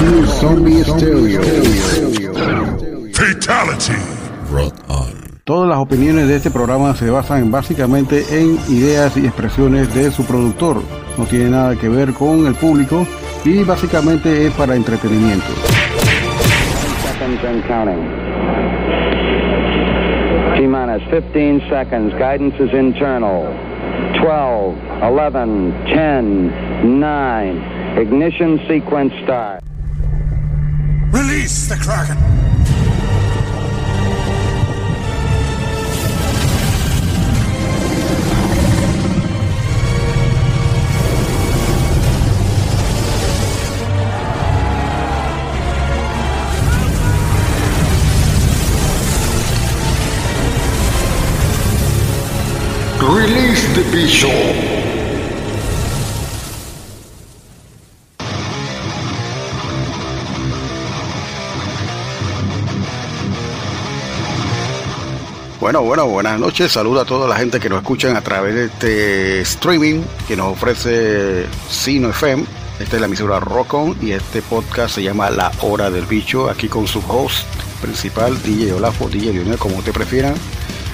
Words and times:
Pure 0.00 0.26
Zombie 0.26 0.82
Stereo. 0.82 1.42
Fatality. 3.12 4.00
Rock 4.50 4.74
on. 4.88 5.12
Todas 5.44 5.68
las 5.68 5.78
opiniones 5.78 6.26
de 6.26 6.36
este 6.36 6.50
programa 6.50 6.94
se 6.94 7.10
basan 7.10 7.50
básicamente 7.50 8.24
en 8.30 8.58
ideas 8.68 9.14
y 9.18 9.26
expresiones 9.26 9.94
de 9.94 10.10
su 10.10 10.24
productor. 10.24 10.82
No 11.18 11.26
tiene 11.26 11.50
nada 11.50 11.76
que 11.76 11.90
ver 11.90 12.14
con 12.14 12.46
el 12.46 12.54
público 12.54 13.06
y 13.44 13.62
básicamente 13.62 14.46
es 14.46 14.54
para 14.54 14.74
entretenimiento. 14.74 15.44
seconds 17.02 17.44
and 17.44 17.62
counting. 17.68 18.00
T 20.56 20.66
minus 20.66 21.02
15 21.10 21.60
seconds. 21.68 22.14
Guidance 22.14 22.58
is 22.58 22.72
internal. 22.72 23.44
12, 24.22 24.78
11, 25.02 25.72
10, 25.84 26.98
9. 26.98 28.00
Ignition 28.00 28.58
sequence 28.66 29.12
start. 29.24 29.62
Release 31.50 31.68
the 31.68 31.74
Kraken. 31.74 32.16
Release 53.02 53.66
the 53.74 53.82
Bishop. 53.90 54.79
Bueno, 65.70 65.84
bueno, 65.84 66.06
buenas 66.08 66.40
noches. 66.40 66.72
Saludo 66.72 67.02
a 67.02 67.04
toda 67.04 67.28
la 67.28 67.36
gente 67.36 67.60
que 67.60 67.68
nos 67.68 67.78
escuchan 67.78 68.16
a 68.16 68.22
través 68.22 68.56
de 68.56 68.64
este 68.64 69.40
streaming 69.42 70.02
que 70.26 70.34
nos 70.36 70.48
ofrece 70.48 71.46
Sino 71.68 72.10
FM. 72.10 72.44
Esta 72.80 72.96
es 72.96 73.00
la 73.00 73.06
emisora 73.06 73.38
Rock 73.38 73.74
On 73.74 73.96
y 74.02 74.10
este 74.10 74.42
podcast 74.42 74.96
se 74.96 75.04
llama 75.04 75.30
La 75.30 75.52
Hora 75.60 75.88
del 75.88 76.06
Bicho. 76.06 76.50
Aquí 76.50 76.66
con 76.66 76.88
su 76.88 77.00
host 77.06 77.46
principal, 77.80 78.42
DJ 78.42 78.72
Olafo, 78.72 79.08
DJ 79.08 79.32
Lionel, 79.32 79.58
como 79.58 79.76
usted 79.76 79.92
prefiera. 79.92 80.34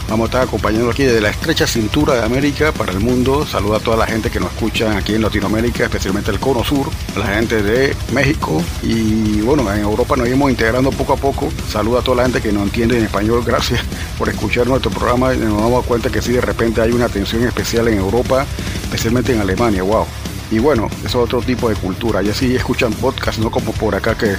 Vamos 0.08 0.26
a 0.26 0.26
estar 0.26 0.42
acompañando 0.42 0.90
aquí 0.90 1.02
desde 1.02 1.20
la 1.20 1.30
estrecha 1.30 1.66
cintura 1.66 2.14
de 2.14 2.22
América 2.22 2.70
para 2.70 2.92
el 2.92 3.00
mundo. 3.00 3.44
Saludo 3.44 3.74
a 3.74 3.80
toda 3.80 3.96
la 3.96 4.06
gente 4.06 4.30
que 4.30 4.38
nos 4.38 4.52
escucha 4.52 4.96
aquí 4.96 5.14
en 5.14 5.22
Latinoamérica, 5.22 5.84
especialmente 5.84 6.30
el 6.30 6.38
Cono 6.38 6.62
Sur, 6.62 6.90
a 7.16 7.18
la 7.18 7.26
gente 7.26 7.60
de 7.60 7.96
México 8.12 8.62
y 8.84 9.40
bueno, 9.40 9.70
en 9.72 9.80
Europa 9.80 10.14
nos 10.16 10.28
iremos 10.28 10.48
integrando 10.50 10.92
poco 10.92 11.14
a 11.14 11.16
poco. 11.16 11.48
Saludo 11.68 11.98
a 11.98 12.02
toda 12.02 12.18
la 12.18 12.22
gente 12.22 12.40
que 12.40 12.52
nos 12.52 12.62
entiende 12.62 12.98
en 12.98 13.04
español. 13.04 13.42
Gracias 13.44 13.80
por 14.16 14.28
escuchar 14.28 14.68
nuestro 14.68 14.92
programa. 14.92 15.34
y 15.34 15.38
Nos 15.38 15.60
damos 15.60 15.84
cuenta 15.86 16.08
que 16.08 16.22
sí, 16.22 16.32
de 16.32 16.40
repente 16.40 16.80
hay 16.80 16.92
una 16.92 17.06
atención 17.06 17.42
especial 17.42 17.88
en 17.88 17.98
Europa, 17.98 18.46
especialmente 18.84 19.32
en 19.32 19.40
Alemania. 19.40 19.82
Wow. 19.82 20.06
Y 20.52 20.60
bueno, 20.60 20.88
eso 21.00 21.06
es 21.06 21.14
otro 21.16 21.42
tipo 21.42 21.68
de 21.68 21.74
cultura. 21.74 22.22
Ya 22.22 22.32
sí 22.32 22.54
escuchan 22.54 22.92
podcast, 22.92 23.38
no 23.40 23.50
como 23.50 23.72
por 23.72 23.96
acá 23.96 24.14
que 24.14 24.36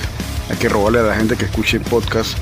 hay 0.50 0.58
que 0.58 0.70
robarle 0.70 1.00
a 1.00 1.04
la 1.04 1.16
gente 1.16 1.36
que 1.36 1.46
escuche 1.46 1.80
podcast. 1.82 2.38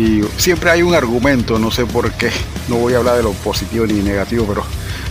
Y 0.00 0.22
siempre 0.38 0.70
hay 0.70 0.80
un 0.82 0.94
argumento, 0.94 1.58
no 1.58 1.70
sé 1.70 1.84
por 1.84 2.10
qué. 2.12 2.30
No 2.68 2.76
voy 2.76 2.94
a 2.94 2.98
hablar 2.98 3.16
de 3.18 3.22
lo 3.22 3.32
positivo 3.32 3.84
ni 3.86 4.00
negativo, 4.00 4.46
pero 4.48 4.64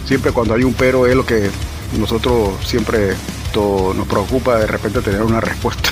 siempre 0.08 0.32
cuando 0.32 0.56
hay 0.56 0.64
un 0.64 0.74
pero 0.74 1.06
es 1.06 1.16
lo 1.16 1.24
que 1.24 1.52
nosotros 2.00 2.56
siempre 2.66 3.14
to- 3.54 3.94
nos 3.96 4.08
preocupa 4.08 4.58
de 4.58 4.66
repente 4.66 5.02
tener 5.02 5.22
una 5.22 5.42
respuesta. 5.42 5.92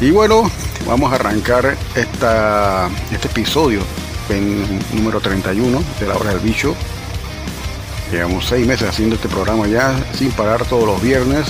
Y 0.00 0.12
bueno, 0.12 0.48
vamos 0.86 1.10
a 1.10 1.16
arrancar 1.16 1.76
esta, 1.96 2.88
este 3.10 3.26
episodio 3.26 3.80
en 4.28 4.78
número 4.92 5.18
31 5.20 5.82
de 5.98 6.06
la 6.06 6.14
hora 6.16 6.30
del 6.30 6.38
bicho. 6.38 6.76
Llevamos 8.12 8.46
seis 8.46 8.64
meses 8.68 8.88
haciendo 8.88 9.16
este 9.16 9.28
programa 9.28 9.66
ya 9.66 9.92
sin 10.16 10.30
parar 10.30 10.64
todos 10.64 10.84
los 10.86 11.02
viernes 11.02 11.46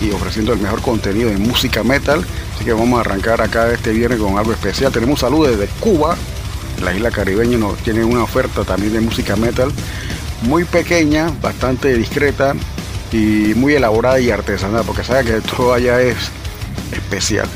y 0.00 0.10
ofreciendo 0.10 0.52
el 0.52 0.58
mejor 0.58 0.82
contenido 0.82 1.30
de 1.30 1.36
música 1.38 1.84
metal. 1.84 2.24
Que 2.64 2.72
vamos 2.72 2.98
a 2.98 3.00
arrancar 3.00 3.40
acá 3.40 3.70
este 3.72 3.90
viernes 3.90 4.20
con 4.20 4.38
algo 4.38 4.52
especial. 4.52 4.92
Tenemos 4.92 5.20
saludos 5.20 5.56
desde 5.58 5.72
Cuba. 5.80 6.16
La 6.82 6.94
isla 6.94 7.10
caribeña 7.10 7.58
nos 7.58 7.76
tiene 7.78 8.04
una 8.04 8.22
oferta 8.22 8.64
también 8.64 8.92
de 8.92 9.00
música 9.00 9.36
metal 9.36 9.72
muy 10.42 10.64
pequeña, 10.64 11.30
bastante 11.40 11.96
discreta 11.96 12.54
y 13.12 13.52
muy 13.54 13.74
elaborada 13.74 14.18
y 14.20 14.30
artesanal, 14.30 14.84
porque 14.86 15.04
sabe 15.04 15.24
que 15.24 15.40
todo 15.40 15.72
allá 15.72 16.00
es 16.00 16.16
especial. 16.92 17.48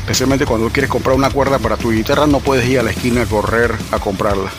Especialmente 0.00 0.44
cuando 0.44 0.68
quieres 0.68 0.90
comprar 0.90 1.16
una 1.16 1.30
cuerda 1.30 1.58
para 1.58 1.76
tu 1.76 1.90
guitarra, 1.90 2.26
no 2.26 2.40
puedes 2.40 2.68
ir 2.68 2.80
a 2.80 2.82
la 2.82 2.90
esquina 2.90 3.22
a 3.22 3.26
correr 3.26 3.74
a 3.90 3.98
comprarla. 3.98 4.50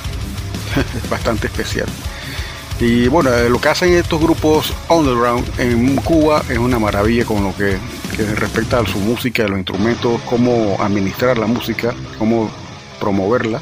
es 1.04 1.10
bastante 1.10 1.48
especial. 1.48 1.88
Y 2.80 3.08
bueno, 3.08 3.30
lo 3.50 3.62
que 3.62 3.70
hacen 3.70 3.94
estos 3.94 4.20
grupos 4.20 4.74
underground 4.90 5.48
en 5.60 5.96
Cuba 5.98 6.44
es 6.50 6.58
una 6.58 6.78
maravilla 6.78 7.24
con 7.24 7.44
lo 7.44 7.56
que, 7.56 7.78
que 8.16 8.24
respecta 8.36 8.80
a 8.80 8.86
su 8.86 9.00
música, 9.00 9.44
a 9.44 9.48
los 9.48 9.58
instrumentos, 9.58 10.22
cómo 10.22 10.78
administrar 10.80 11.38
la 11.38 11.48
música, 11.48 11.94
cómo 12.18 12.50
promoverla. 13.00 13.59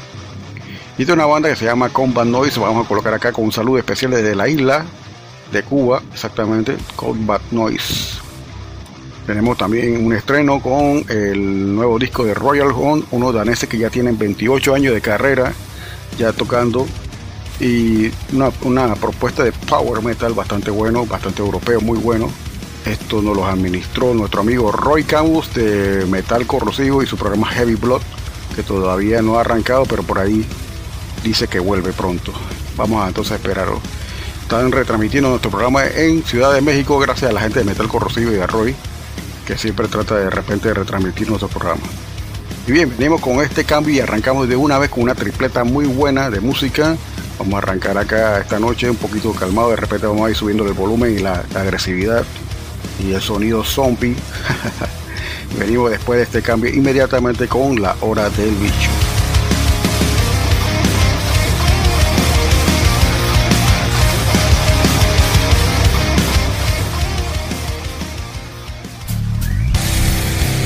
Y 0.96 1.02
es 1.02 1.08
una 1.08 1.26
banda 1.26 1.48
que 1.48 1.56
se 1.56 1.64
llama 1.64 1.88
Combat 1.88 2.26
Noise, 2.26 2.60
vamos 2.60 2.84
a 2.84 2.88
colocar 2.88 3.12
acá 3.14 3.32
con 3.32 3.44
un 3.44 3.52
saludo 3.52 3.78
especial 3.78 4.12
desde 4.12 4.34
la 4.34 4.48
isla 4.48 4.84
de 5.50 5.62
Cuba, 5.64 6.02
exactamente, 6.12 6.76
Combat 6.94 7.42
Noise. 7.50 8.20
Tenemos 9.26 9.58
también 9.58 10.04
un 10.04 10.12
estreno 10.12 10.60
con 10.60 11.04
el 11.08 11.74
nuevo 11.74 11.98
disco 11.98 12.24
de 12.24 12.34
Royal 12.34 12.70
Horn, 12.70 13.04
unos 13.10 13.34
daneses 13.34 13.68
que 13.68 13.78
ya 13.78 13.90
tienen 13.90 14.18
28 14.18 14.74
años 14.74 14.94
de 14.94 15.00
carrera, 15.00 15.52
ya 16.18 16.32
tocando 16.32 16.86
y 17.58 18.10
una, 18.32 18.50
una 18.62 18.94
propuesta 18.94 19.42
de 19.42 19.52
power 19.52 20.02
metal 20.02 20.34
bastante 20.34 20.70
bueno, 20.70 21.06
bastante 21.06 21.42
europeo, 21.42 21.80
muy 21.80 21.98
bueno. 21.98 22.30
Esto 22.84 23.22
nos 23.22 23.34
los 23.34 23.46
administró 23.46 24.12
nuestro 24.12 24.42
amigo 24.42 24.70
Roy 24.70 25.04
Camus 25.04 25.54
de 25.54 26.04
Metal 26.06 26.46
Corrosivo 26.46 27.02
y 27.02 27.06
su 27.06 27.16
programa 27.16 27.48
Heavy 27.48 27.76
Blood, 27.76 28.02
que 28.54 28.62
todavía 28.62 29.22
no 29.22 29.38
ha 29.38 29.40
arrancado, 29.40 29.84
pero 29.86 30.02
por 30.02 30.18
ahí 30.18 30.44
dice 31.22 31.48
que 31.48 31.60
vuelve 31.60 31.94
pronto. 31.94 32.32
Vamos 32.76 33.02
a 33.02 33.08
entonces 33.08 33.32
a 33.32 33.36
esperarlo. 33.36 33.80
Están 34.42 34.70
retransmitiendo 34.70 35.30
nuestro 35.30 35.50
programa 35.50 35.86
en 35.86 36.22
Ciudad 36.24 36.52
de 36.52 36.60
México 36.60 36.98
gracias 36.98 37.30
a 37.30 37.32
la 37.32 37.40
gente 37.40 37.60
de 37.60 37.64
Metal 37.64 37.88
Corrosivo 37.88 38.30
y 38.32 38.34
de 38.34 38.46
Roy, 38.46 38.74
que 39.46 39.56
siempre 39.56 39.88
trata 39.88 40.16
de 40.16 40.28
repente 40.28 40.68
de 40.68 40.74
retransmitir 40.74 41.26
nuestro 41.30 41.48
programa. 41.48 41.82
Y 42.66 42.72
bien, 42.72 42.94
venimos 42.98 43.22
con 43.22 43.42
este 43.42 43.64
cambio 43.64 43.94
y 43.94 44.00
arrancamos 44.00 44.46
de 44.46 44.56
una 44.56 44.78
vez 44.78 44.90
con 44.90 45.04
una 45.04 45.14
tripleta 45.14 45.64
muy 45.64 45.86
buena 45.86 46.28
de 46.28 46.40
música. 46.40 46.98
Vamos 47.38 47.54
a 47.54 47.58
arrancar 47.58 47.96
acá 47.96 48.40
esta 48.40 48.58
noche 48.58 48.90
un 48.90 48.96
poquito 48.96 49.32
calmado, 49.32 49.70
de 49.70 49.76
repente 49.76 50.06
vamos 50.06 50.26
a 50.26 50.30
ir 50.30 50.36
subiendo 50.36 50.66
el 50.66 50.74
volumen 50.74 51.16
y 51.16 51.20
la 51.20 51.44
agresividad 51.54 52.24
y 52.98 53.12
el 53.12 53.20
sonido 53.20 53.64
zombie. 53.64 54.14
Venimos 55.58 55.90
después 55.90 56.18
de 56.18 56.24
este 56.24 56.42
cambio 56.42 56.72
inmediatamente 56.72 57.46
con 57.46 57.80
la 57.80 57.96
hora 58.00 58.28
del 58.30 58.54
bicho. 58.56 58.90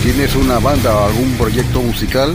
¿Tienes 0.03 0.35
una 0.37 0.59
banda 0.59 0.97
o 0.97 1.07
algún 1.07 1.33
proyecto 1.33 1.83
musical? 1.83 2.35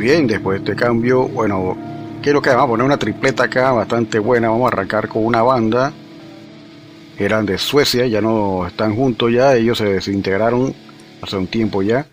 Bien, 0.00 0.26
después 0.26 0.60
de 0.60 0.70
este 0.70 0.82
cambio, 0.82 1.28
bueno, 1.28 1.76
quiero 2.22 2.42
que 2.42 2.50
vamos 2.50 2.64
a 2.64 2.68
poner 2.68 2.86
una 2.86 2.98
tripleta 2.98 3.44
acá 3.44 3.70
bastante 3.70 4.18
buena. 4.18 4.48
Vamos 4.48 4.70
a 4.70 4.74
arrancar 4.74 5.08
con 5.08 5.24
una 5.24 5.42
banda. 5.42 5.92
Eran 7.18 7.46
de 7.46 7.58
Suecia, 7.58 8.06
ya 8.06 8.20
no 8.20 8.66
están 8.66 8.96
juntos 8.96 9.30
ya. 9.30 9.54
Ellos 9.54 9.78
se 9.78 9.84
desintegraron 9.84 10.74
hace 11.22 11.36
un 11.36 11.46
tiempo 11.46 11.82
ya. 11.82 12.06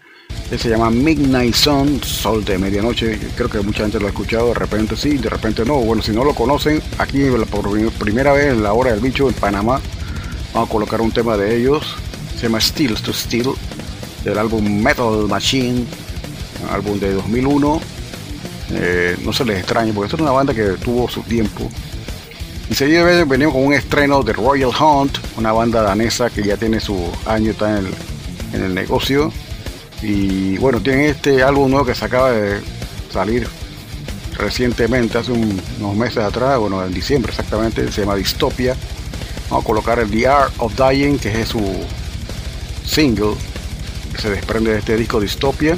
Este 0.43 0.57
se 0.57 0.69
llama 0.69 0.89
Midnight 0.89 1.55
Sun, 1.55 2.03
Sol 2.03 2.43
de 2.43 2.57
Medianoche. 2.57 3.17
Creo 3.35 3.49
que 3.49 3.61
mucha 3.61 3.83
gente 3.83 3.99
lo 3.99 4.07
ha 4.07 4.09
escuchado. 4.09 4.49
De 4.49 4.53
repente 4.53 4.95
sí, 4.95 5.17
de 5.17 5.29
repente 5.29 5.63
no. 5.65 5.77
Bueno, 5.77 6.01
si 6.01 6.11
no 6.11 6.23
lo 6.23 6.35
conocen, 6.35 6.81
aquí 6.97 7.23
por 7.49 7.91
primera 7.93 8.33
vez 8.33 8.53
en 8.53 8.63
la 8.63 8.73
hora 8.73 8.91
del 8.91 8.99
bicho 8.99 9.29
en 9.29 9.33
Panamá, 9.33 9.79
vamos 10.53 10.69
a 10.69 10.71
colocar 10.71 10.99
un 10.99 11.11
tema 11.11 11.37
de 11.37 11.57
ellos. 11.57 11.95
Se 12.35 12.43
llama 12.43 12.59
Steel 12.59 13.01
to 13.01 13.13
Steel, 13.13 13.47
del 14.25 14.37
álbum 14.37 14.81
Metal 14.83 15.25
Machine 15.27 15.85
álbum 16.71 16.99
de 16.99 17.13
2001. 17.13 17.81
Eh, 18.71 19.17
no 19.23 19.31
se 19.33 19.45
les 19.45 19.59
extrañe, 19.59 19.93
porque 19.93 20.07
esta 20.07 20.17
es 20.17 20.21
una 20.21 20.31
banda 20.31 20.53
que 20.53 20.63
tuvo 20.83 21.09
su 21.09 21.21
tiempo. 21.21 21.69
Y 22.69 22.75
seguido 22.75 23.05
venimos 23.25 23.53
con 23.53 23.65
un 23.65 23.73
estreno 23.73 24.23
de 24.23 24.33
Royal 24.33 24.71
Hunt, 24.77 25.17
una 25.37 25.53
banda 25.53 25.81
danesa 25.83 26.29
que 26.29 26.43
ya 26.43 26.57
tiene 26.57 26.79
su 26.81 26.97
año 27.25 27.51
está 27.51 27.69
en 27.79 27.85
el, 27.87 27.93
en 28.53 28.63
el 28.65 28.73
negocio. 28.75 29.31
Y 30.01 30.57
bueno, 30.57 30.81
tienen 30.81 31.05
este 31.05 31.41
álbum 31.43 31.71
nuevo 31.71 31.85
que 31.85 31.95
se 31.95 32.03
acaba 32.05 32.31
de 32.31 32.59
salir 33.11 33.47
recientemente, 34.37 35.17
hace 35.17 35.31
un- 35.31 35.59
unos 35.79 35.95
meses 35.95 36.17
atrás, 36.19 36.59
bueno, 36.59 36.85
en 36.85 36.93
diciembre 36.93 37.31
exactamente, 37.31 37.89
se 37.91 38.01
llama 38.01 38.15
Dystopia. 38.15 38.75
Vamos 39.49 39.63
a 39.63 39.65
colocar 39.67 39.97
el 39.99 40.11
The 40.11 40.27
Art 40.27 40.53
of 40.57 40.73
Dying, 40.75 41.17
que 41.19 41.41
es 41.41 41.47
su 41.47 41.61
single 42.85 43.33
que 44.13 44.21
se 44.21 44.29
desprende 44.29 44.71
de 44.73 44.79
este 44.79 44.95
disco 44.97 45.19
Dystopia. 45.19 45.77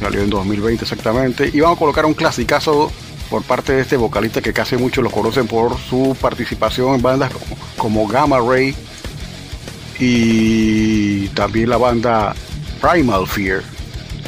Salió 0.00 0.22
en 0.22 0.30
2020 0.30 0.84
exactamente. 0.84 1.50
Y 1.52 1.60
vamos 1.60 1.76
a 1.76 1.78
colocar 1.78 2.06
un 2.06 2.14
clasicazo 2.14 2.90
por 3.28 3.42
parte 3.42 3.74
de 3.74 3.82
este 3.82 3.96
vocalista 3.96 4.40
que 4.40 4.52
casi 4.52 4.76
muchos 4.76 5.04
lo 5.04 5.10
conocen 5.10 5.46
por 5.46 5.78
su 5.78 6.16
participación 6.20 6.94
en 6.94 7.02
bandas 7.02 7.30
como, 7.76 8.08
Gamma 8.08 8.38
Ray 8.40 8.74
y 9.98 11.28
también 11.28 11.68
la 11.68 11.76
banda 11.76 12.34
Primal 12.80 13.26
Fear. 13.26 13.62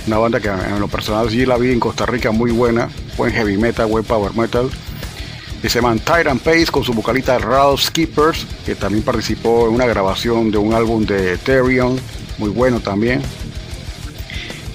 Una 0.06 0.18
banda 0.18 0.40
que 0.40 0.48
en 0.48 0.78
lo 0.78 0.88
personal 0.88 1.30
sí 1.30 1.46
la 1.46 1.56
vi 1.56 1.72
en 1.72 1.80
Costa 1.80 2.04
Rica 2.04 2.30
muy 2.32 2.50
buena, 2.50 2.90
buen 3.16 3.32
heavy 3.32 3.56
metal, 3.56 3.86
buen 3.86 4.04
power 4.04 4.34
metal. 4.34 4.70
Y 5.62 5.68
se 5.68 5.80
llama 5.80 5.96
Tyrant 5.96 6.42
Pace 6.42 6.66
con 6.66 6.84
su 6.84 6.92
vocalista 6.92 7.38
Ralph 7.38 7.80
Skippers, 7.80 8.46
que 8.66 8.74
también 8.74 9.04
participó 9.04 9.68
en 9.68 9.74
una 9.74 9.86
grabación 9.86 10.50
de 10.50 10.58
un 10.58 10.74
álbum 10.74 11.06
de 11.06 11.38
Therion, 11.38 11.98
muy 12.38 12.50
bueno 12.50 12.80
también 12.80 13.22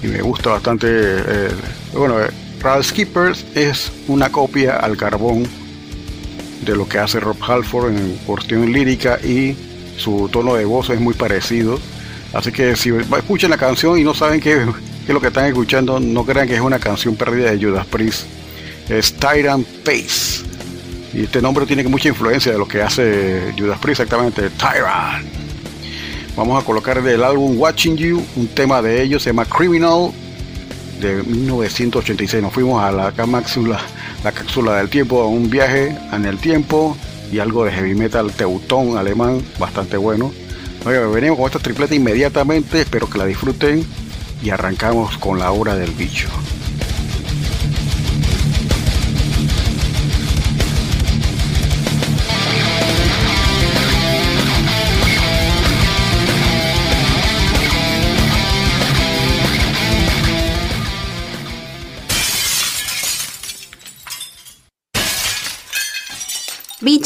y 0.02 0.06
me 0.06 0.20
gusta 0.22 0.50
bastante. 0.50 0.86
eh, 0.90 1.50
bueno, 1.92 2.20
eh, 2.20 2.28
Ralph 2.60 2.86
Skippers 2.86 3.44
es 3.54 3.92
una 4.08 4.30
copia 4.30 4.76
al 4.76 4.96
carbón 4.96 5.46
de 6.64 6.76
lo 6.76 6.88
que 6.88 6.98
hace 6.98 7.20
Rob 7.20 7.36
Halford 7.40 7.96
en 7.96 8.16
cuestión 8.26 8.70
lírica 8.72 9.18
y 9.22 9.56
su 9.96 10.28
tono 10.32 10.54
de 10.54 10.64
voz 10.64 10.90
es 10.90 11.00
muy 11.00 11.14
parecido. 11.14 11.78
Así 12.32 12.52
que 12.52 12.76
si 12.76 12.90
escuchan 12.90 13.50
la 13.50 13.56
canción 13.56 13.98
y 13.98 14.04
no 14.04 14.14
saben 14.14 14.40
qué, 14.40 14.66
qué 15.06 15.12
es 15.12 15.14
lo 15.14 15.20
que 15.20 15.28
están 15.28 15.46
escuchando, 15.46 15.98
no 15.98 16.24
crean 16.24 16.46
que 16.46 16.54
es 16.56 16.60
una 16.60 16.78
canción 16.78 17.16
perdida 17.16 17.50
de 17.52 17.64
Judas 17.64 17.86
Priest. 17.86 18.26
Es 18.88 19.14
Tyrant 19.14 19.66
Pace. 19.84 20.44
Y 21.14 21.22
este 21.22 21.40
nombre 21.40 21.64
tiene 21.64 21.82
mucha 21.84 22.08
influencia 22.08 22.52
de 22.52 22.58
lo 22.58 22.68
que 22.68 22.82
hace 22.82 23.54
Judas 23.58 23.78
Priest 23.78 24.00
exactamente. 24.00 24.50
Tyrant. 24.50 25.37
Vamos 26.38 26.62
a 26.62 26.64
colocar 26.64 27.02
del 27.02 27.24
álbum 27.24 27.58
Watching 27.58 27.96
You, 27.96 28.24
un 28.36 28.46
tema 28.46 28.80
de 28.80 29.02
ellos, 29.02 29.24
se 29.24 29.30
llama 29.30 29.44
Criminal, 29.44 30.12
de 31.00 31.24
1986. 31.24 32.40
Nos 32.40 32.52
fuimos 32.52 32.80
a 32.80 32.92
la 32.92 33.10
cápsula, 33.10 33.80
la 34.22 34.30
cápsula 34.30 34.76
del 34.76 34.88
tiempo, 34.88 35.20
a 35.20 35.26
un 35.26 35.50
viaje 35.50 35.98
en 36.12 36.24
el 36.26 36.38
tiempo 36.38 36.96
y 37.32 37.40
algo 37.40 37.64
de 37.64 37.72
heavy 37.72 37.96
metal 37.96 38.30
teutón 38.30 38.96
alemán, 38.96 39.42
bastante 39.58 39.96
bueno. 39.96 40.30
Venimos 40.84 41.38
con 41.38 41.46
esta 41.46 41.58
tripleta 41.58 41.96
inmediatamente, 41.96 42.82
espero 42.82 43.10
que 43.10 43.18
la 43.18 43.26
disfruten 43.26 43.84
y 44.40 44.50
arrancamos 44.50 45.18
con 45.18 45.40
la 45.40 45.50
hora 45.50 45.74
del 45.74 45.90
bicho. 45.90 46.28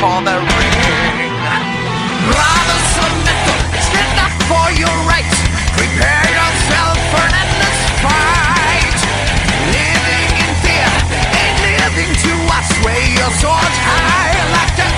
for 0.00 0.24
the 0.24 0.32
ring. 0.32 1.20
Of 3.00 3.12
metal, 3.24 3.60
stand 3.84 4.16
up 4.24 4.34
for 4.48 4.66
your 4.72 4.96
rights. 5.04 5.36
Prepare 5.76 6.26
yourself 6.40 6.96
for 7.12 7.20
an 7.20 7.34
endless 7.36 7.80
fight. 8.00 8.98
Living 9.76 10.30
in 10.40 10.50
fear 10.64 10.90
and 11.36 11.52
living 11.68 12.12
to 12.24 12.32
us. 12.56 12.66
Sway 12.80 13.12
your 13.12 13.32
swords 13.40 13.78
high 13.84 14.36
like 14.56 14.89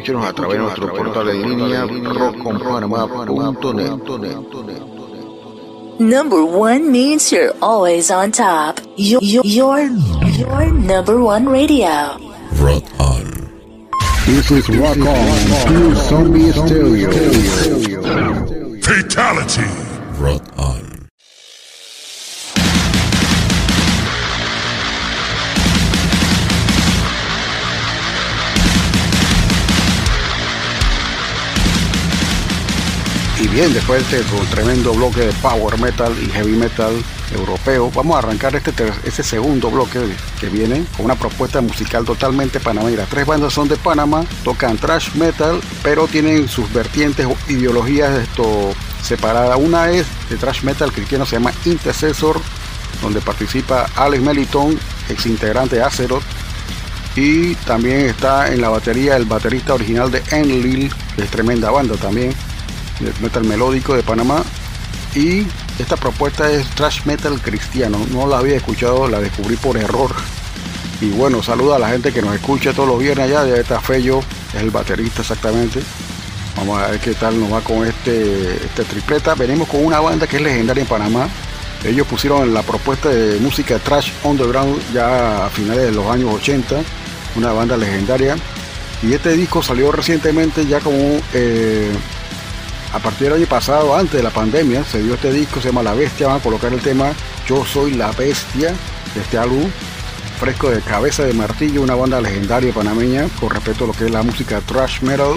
Escúchenos 0.00 0.24
a 0.24 0.32
través 0.32 0.56
de 0.56 0.62
nuestro 0.62 0.94
portal 0.94 1.28
en 1.28 1.42
línea 1.42 1.84
rockconpanamá.net. 1.84 4.38
Number 5.98 6.42
one 6.42 6.90
means 6.90 7.30
you're 7.30 7.52
always 7.60 8.10
on 8.10 8.32
top. 8.32 8.80
You're 8.96 9.20
your, 9.22 9.44
your 9.44 9.90
number 10.72 11.22
one 11.22 11.46
radio. 11.46 12.16
Rock 12.62 12.84
on. 12.98 13.26
This 14.24 14.50
is 14.50 14.66
Rock 14.70 14.96
On, 14.96 15.66
True 15.66 15.94
Zombie 15.94 16.50
Stereo. 16.52 17.89
Bien, 33.52 33.72
después 33.72 34.08
de 34.10 34.20
este 34.20 34.36
tremendo 34.50 34.92
bloque 34.92 35.20
de 35.20 35.32
power 35.34 35.78
metal 35.78 36.14
y 36.22 36.30
heavy 36.30 36.52
metal 36.52 36.92
europeo, 37.34 37.90
vamos 37.94 38.16
a 38.16 38.18
arrancar 38.20 38.54
este, 38.54 38.72
este 39.04 39.22
segundo 39.22 39.70
bloque 39.70 40.00
que 40.38 40.48
viene 40.48 40.84
con 40.96 41.06
una 41.06 41.16
propuesta 41.16 41.60
musical 41.60 42.04
totalmente 42.04 42.60
panameña. 42.60 43.06
Tres 43.08 43.26
bandas 43.26 43.52
son 43.52 43.68
de 43.68 43.76
Panamá, 43.76 44.24
tocan 44.44 44.78
thrash 44.78 45.14
metal, 45.14 45.60
pero 45.82 46.06
tienen 46.06 46.48
sus 46.48 46.72
vertientes 46.72 47.26
o 47.26 47.36
ideologías 47.48 48.18
esto 48.18 48.72
separadas. 49.02 49.58
Una 49.58 49.90
es 49.90 50.06
de 50.28 50.36
thrash 50.36 50.62
metal 50.62 50.92
cristiano, 50.92 51.26
se 51.26 51.36
llama 51.36 51.52
Intercessor, 51.64 52.40
donde 53.02 53.20
participa 53.20 53.86
Alex 53.96 54.22
Meliton, 54.22 54.78
ex 55.08 55.26
integrante 55.26 55.76
de 55.76 55.82
Azeroth, 55.82 56.22
y 57.16 57.54
también 57.56 58.00
está 58.06 58.52
en 58.52 58.60
la 58.60 58.68
batería 58.68 59.16
el 59.16 59.24
baterista 59.24 59.74
original 59.74 60.10
de 60.10 60.22
Enlil, 60.30 60.92
que 61.16 61.22
es 61.22 61.30
tremenda 61.30 61.70
banda 61.70 61.96
también, 61.96 62.32
metal 63.20 63.44
melódico 63.44 63.94
de 63.94 64.02
Panamá. 64.02 64.42
Y 65.14 65.46
esta 65.78 65.96
propuesta 65.96 66.50
es 66.50 66.66
thrash 66.70 67.04
metal 67.04 67.40
cristiano. 67.40 67.98
No 68.12 68.26
la 68.26 68.38
había 68.38 68.56
escuchado, 68.56 69.08
la 69.08 69.20
descubrí 69.20 69.56
por 69.56 69.76
error. 69.76 70.14
Y 71.00 71.10
bueno, 71.10 71.42
saluda 71.42 71.76
a 71.76 71.78
la 71.78 71.88
gente 71.88 72.12
que 72.12 72.20
nos 72.22 72.34
escucha 72.34 72.72
todos 72.72 72.88
los 72.88 72.98
viernes 72.98 73.26
allá. 73.26 73.46
Ya 73.46 73.56
está 73.56 73.80
Fello, 73.80 74.20
es 74.54 74.60
el 74.60 74.70
baterista 74.70 75.22
exactamente. 75.22 75.80
Vamos 76.56 76.82
a 76.82 76.88
ver 76.88 77.00
qué 77.00 77.14
tal 77.14 77.40
nos 77.40 77.52
va 77.52 77.60
con 77.62 77.86
este, 77.86 78.54
este 78.56 78.84
tripleta. 78.84 79.34
Venimos 79.34 79.68
con 79.68 79.84
una 79.84 80.00
banda 80.00 80.26
que 80.26 80.36
es 80.36 80.42
legendaria 80.42 80.82
en 80.82 80.88
Panamá. 80.88 81.28
Ellos 81.84 82.06
pusieron 82.06 82.52
la 82.52 82.62
propuesta 82.62 83.08
de 83.08 83.38
música 83.40 83.78
trash 83.78 84.10
underground 84.22 84.78
ya 84.92 85.46
a 85.46 85.48
finales 85.48 85.84
de 85.84 85.92
los 85.92 86.06
años 86.06 86.34
80. 86.34 86.82
Una 87.36 87.52
banda 87.52 87.76
legendaria. 87.76 88.36
Y 89.02 89.14
este 89.14 89.32
disco 89.32 89.62
salió 89.62 89.90
recientemente 89.90 90.66
ya 90.66 90.80
como 90.80 90.98
eh, 91.32 91.90
a 92.92 92.98
partir 92.98 93.28
del 93.28 93.38
año 93.38 93.46
pasado, 93.46 93.94
antes 93.94 94.14
de 94.14 94.22
la 94.22 94.30
pandemia, 94.30 94.84
se 94.84 95.02
dio 95.02 95.14
este 95.14 95.32
disco, 95.32 95.60
se 95.60 95.68
llama 95.68 95.82
La 95.82 95.94
Bestia. 95.94 96.26
Van 96.26 96.38
a 96.38 96.42
colocar 96.42 96.72
el 96.72 96.80
tema 96.80 97.12
Yo 97.46 97.64
Soy 97.64 97.94
la 97.94 98.10
Bestia 98.12 98.74
de 99.14 99.20
este 99.20 99.38
álbum. 99.38 99.70
Fresco 100.40 100.70
de 100.70 100.80
Cabeza 100.80 101.24
de 101.24 101.34
Martillo, 101.34 101.82
una 101.82 101.94
banda 101.94 102.20
legendaria 102.20 102.72
panameña 102.72 103.28
con 103.38 103.50
respecto 103.50 103.84
a 103.84 103.86
lo 103.88 103.92
que 103.92 104.06
es 104.06 104.10
la 104.10 104.22
música 104.22 104.60
thrash 104.62 105.02
metal 105.02 105.34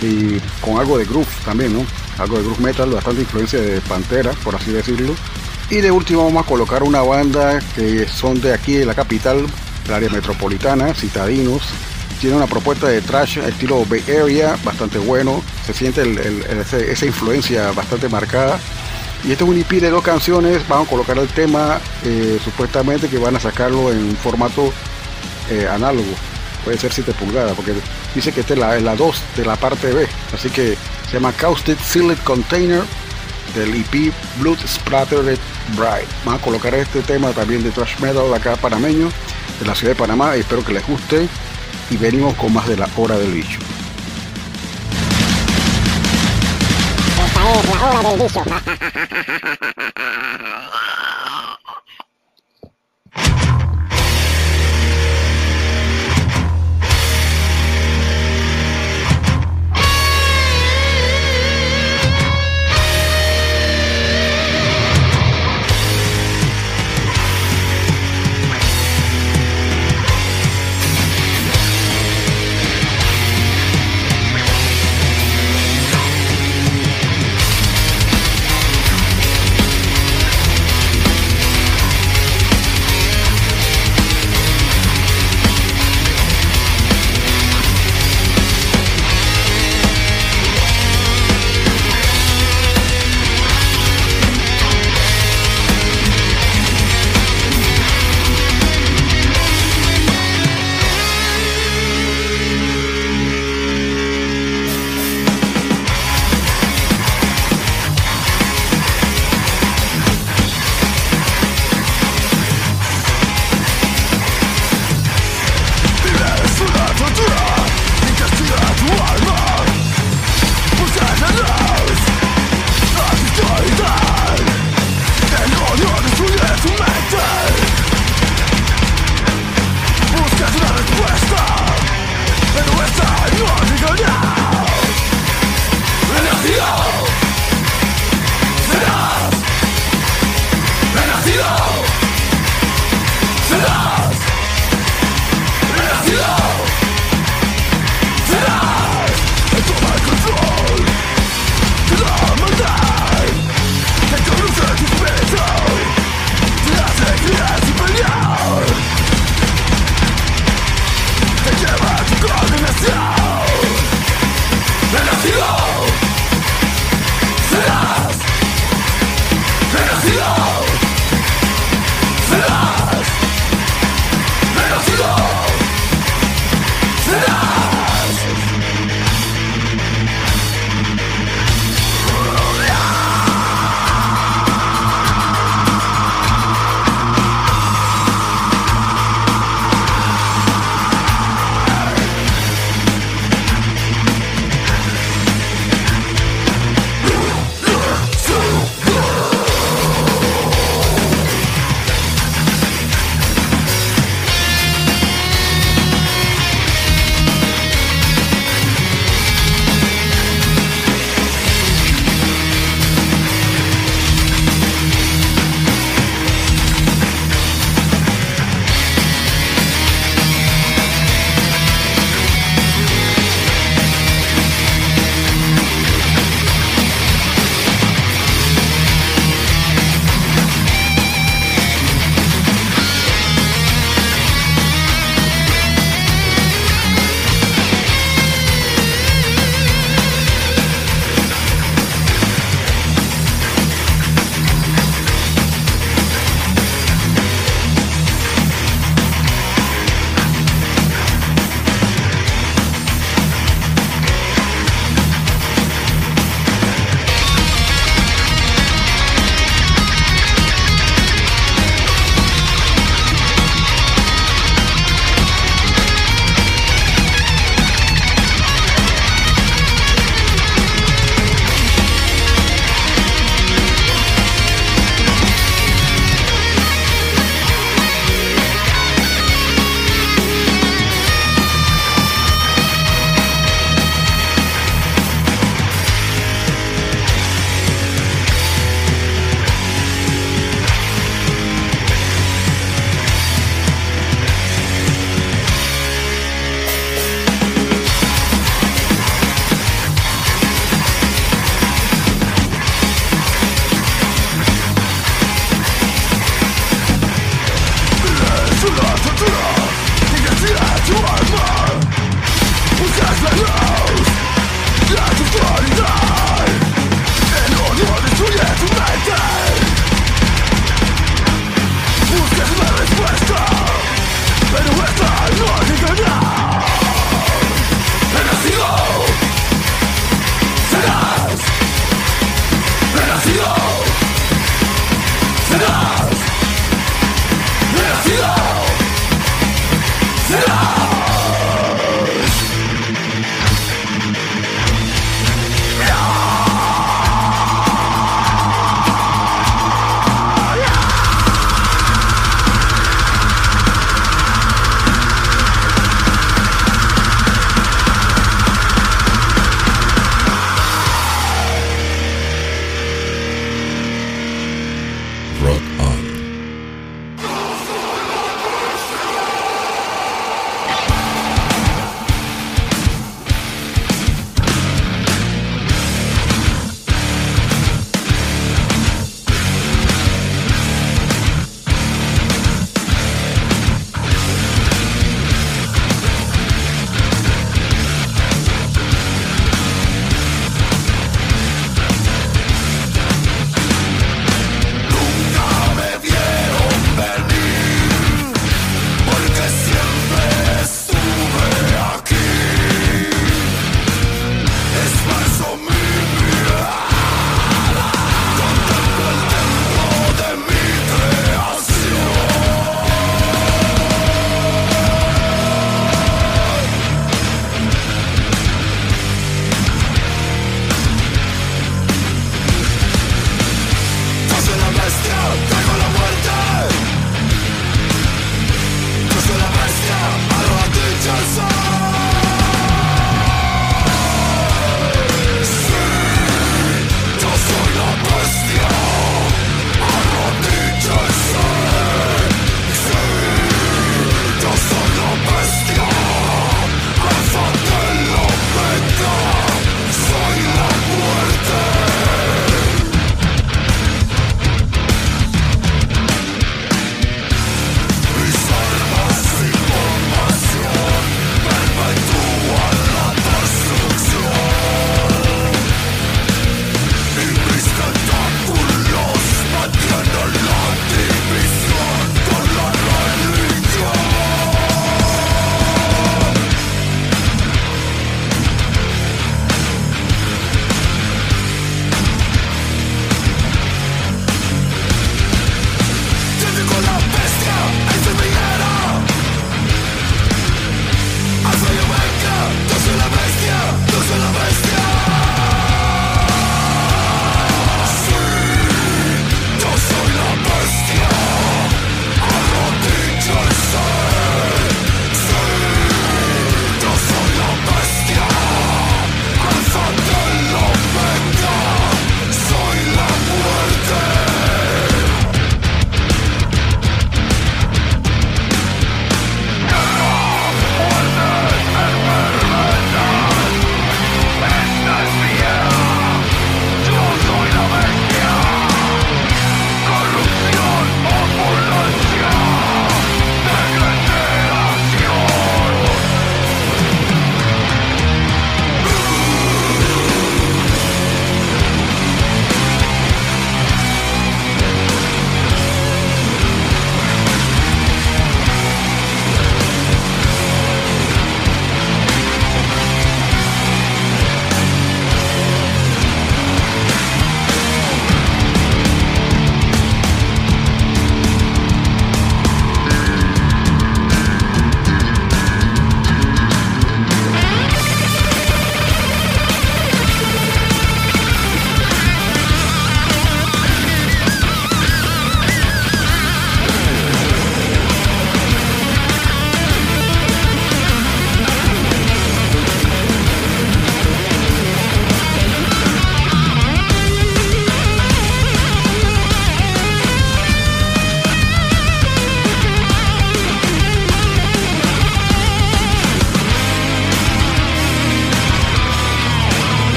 y 0.00 0.40
con 0.62 0.78
algo 0.78 0.96
de 0.96 1.04
groove 1.04 1.28
también, 1.44 1.74
¿no? 1.74 1.84
Algo 2.18 2.38
de 2.38 2.44
groove 2.44 2.62
metal, 2.62 2.90
bastante 2.90 3.20
influencia 3.20 3.60
de 3.60 3.80
Pantera, 3.82 4.32
por 4.42 4.56
así 4.56 4.72
decirlo. 4.72 5.14
Y 5.70 5.76
de 5.76 5.90
último 5.90 6.24
vamos 6.24 6.44
a 6.44 6.48
colocar 6.48 6.82
una 6.82 7.02
banda 7.02 7.60
que 7.76 8.08
son 8.08 8.40
de 8.40 8.54
aquí, 8.54 8.72
de 8.72 8.86
la 8.86 8.94
capital, 8.94 9.46
del 9.84 9.94
área 9.94 10.10
metropolitana, 10.10 10.94
Citadinos. 10.94 11.62
Tiene 12.20 12.36
una 12.36 12.46
propuesta 12.46 12.88
de 12.88 13.02
trash 13.02 13.38
estilo 13.38 13.84
Bay 13.84 14.02
Area, 14.08 14.56
bastante 14.64 14.98
bueno. 14.98 15.42
Se 15.66 15.72
siente 15.72 16.02
esa 16.90 17.06
influencia 17.06 17.70
bastante 17.72 18.08
marcada. 18.08 18.58
Y 19.24 19.30
este 19.30 19.44
es 19.44 19.50
un 19.50 19.56
EP 19.56 19.70
de 19.80 19.90
dos 19.90 20.02
canciones. 20.02 20.66
Vamos 20.68 20.88
a 20.88 20.90
colocar 20.90 21.16
el 21.18 21.28
tema 21.28 21.80
eh, 22.04 22.40
supuestamente 22.42 23.08
que 23.08 23.18
van 23.18 23.36
a 23.36 23.40
sacarlo 23.40 23.92
en 23.92 24.16
formato 24.16 24.72
eh, 25.50 25.68
análogo. 25.68 26.10
Puede 26.64 26.78
ser 26.78 26.92
7 26.92 27.12
pulgadas, 27.14 27.54
porque 27.54 27.74
dice 28.14 28.32
que 28.32 28.40
esta 28.40 28.54
es 28.54 28.58
la, 28.58 28.76
es 28.76 28.82
la 28.82 28.96
2 28.96 29.22
de 29.36 29.44
la 29.44 29.56
parte 29.56 29.92
B. 29.92 30.06
Así 30.34 30.50
que 30.50 30.76
se 31.06 31.12
llama 31.12 31.32
Caustic 31.32 31.78
Sealed 31.80 32.18
Container 32.24 32.82
del 33.54 33.74
EP 33.74 34.12
Blood 34.38 34.58
Splattered 34.66 35.38
Bride. 35.76 36.06
Vamos 36.24 36.40
a 36.40 36.44
colocar 36.44 36.74
este 36.74 37.02
tema 37.02 37.30
también 37.30 37.62
de 37.62 37.70
thrash 37.70 37.98
metal 38.00 38.28
de 38.30 38.36
acá 38.36 38.56
panameño, 38.56 39.08
de 39.60 39.66
la 39.66 39.74
ciudad 39.74 39.92
de 39.92 39.98
Panamá. 39.98 40.34
Espero 40.36 40.64
que 40.64 40.72
les 40.72 40.86
guste. 40.86 41.28
Y 41.90 41.96
venimos 41.96 42.34
con 42.36 42.52
más 42.52 42.66
de 42.68 42.76
la 42.76 42.88
hora 42.96 43.18
del 43.18 43.32
bicho. 43.32 43.58
Thank 47.42 48.46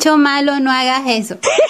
Bicho 0.00 0.16
malo, 0.16 0.58
no 0.60 0.72
hagas 0.72 1.02
eso. 1.08 1.36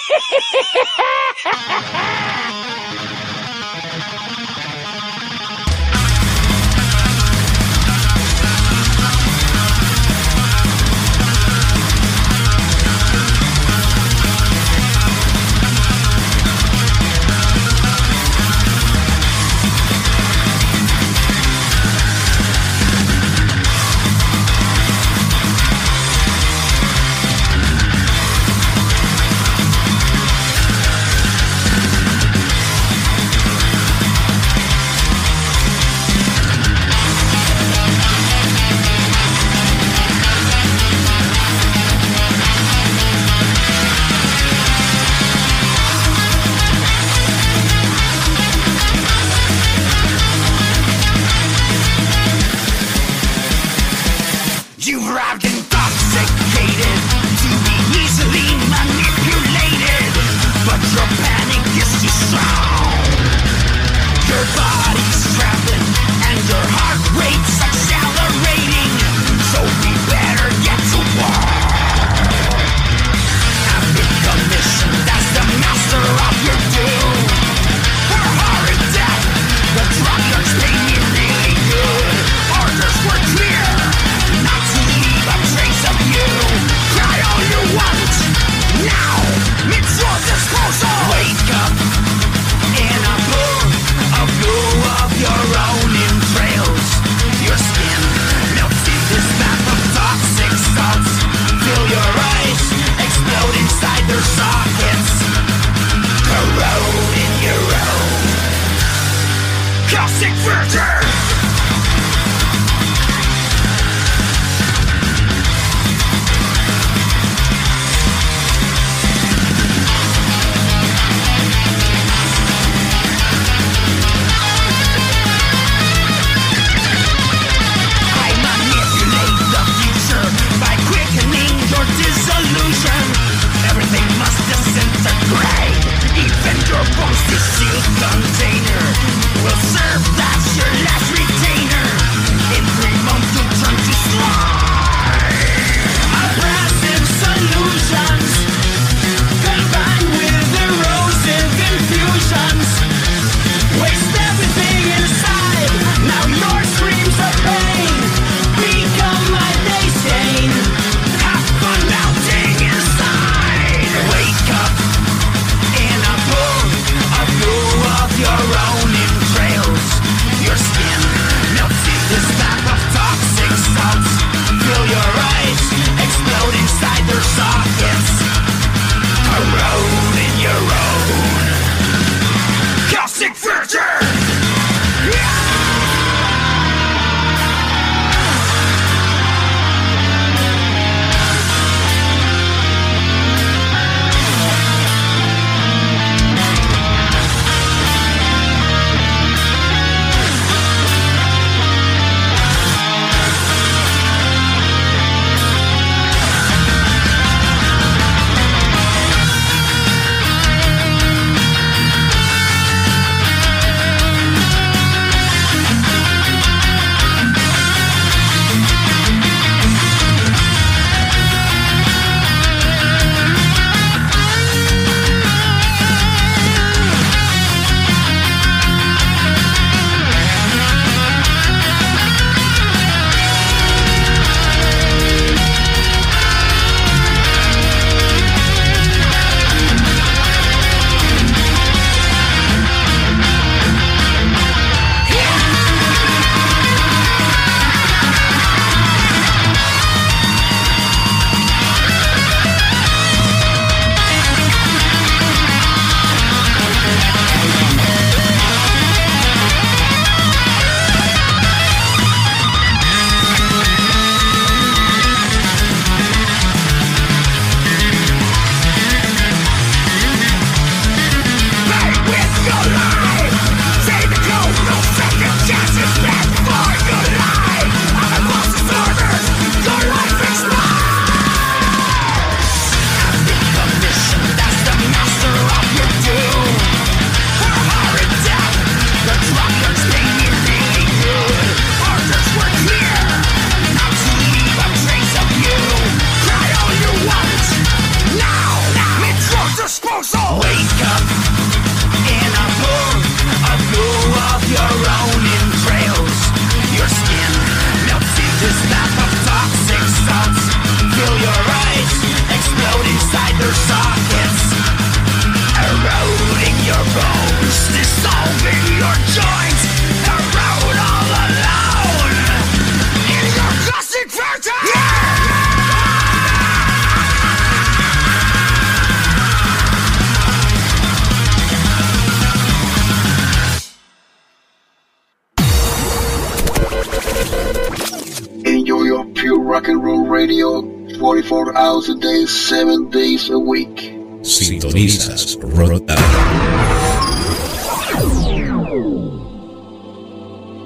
days 343.21 343.29
a 343.29 343.37
week. 343.39 343.93
Sintonizas 344.23 345.37
Rod 345.41 345.89
On. 345.89 345.97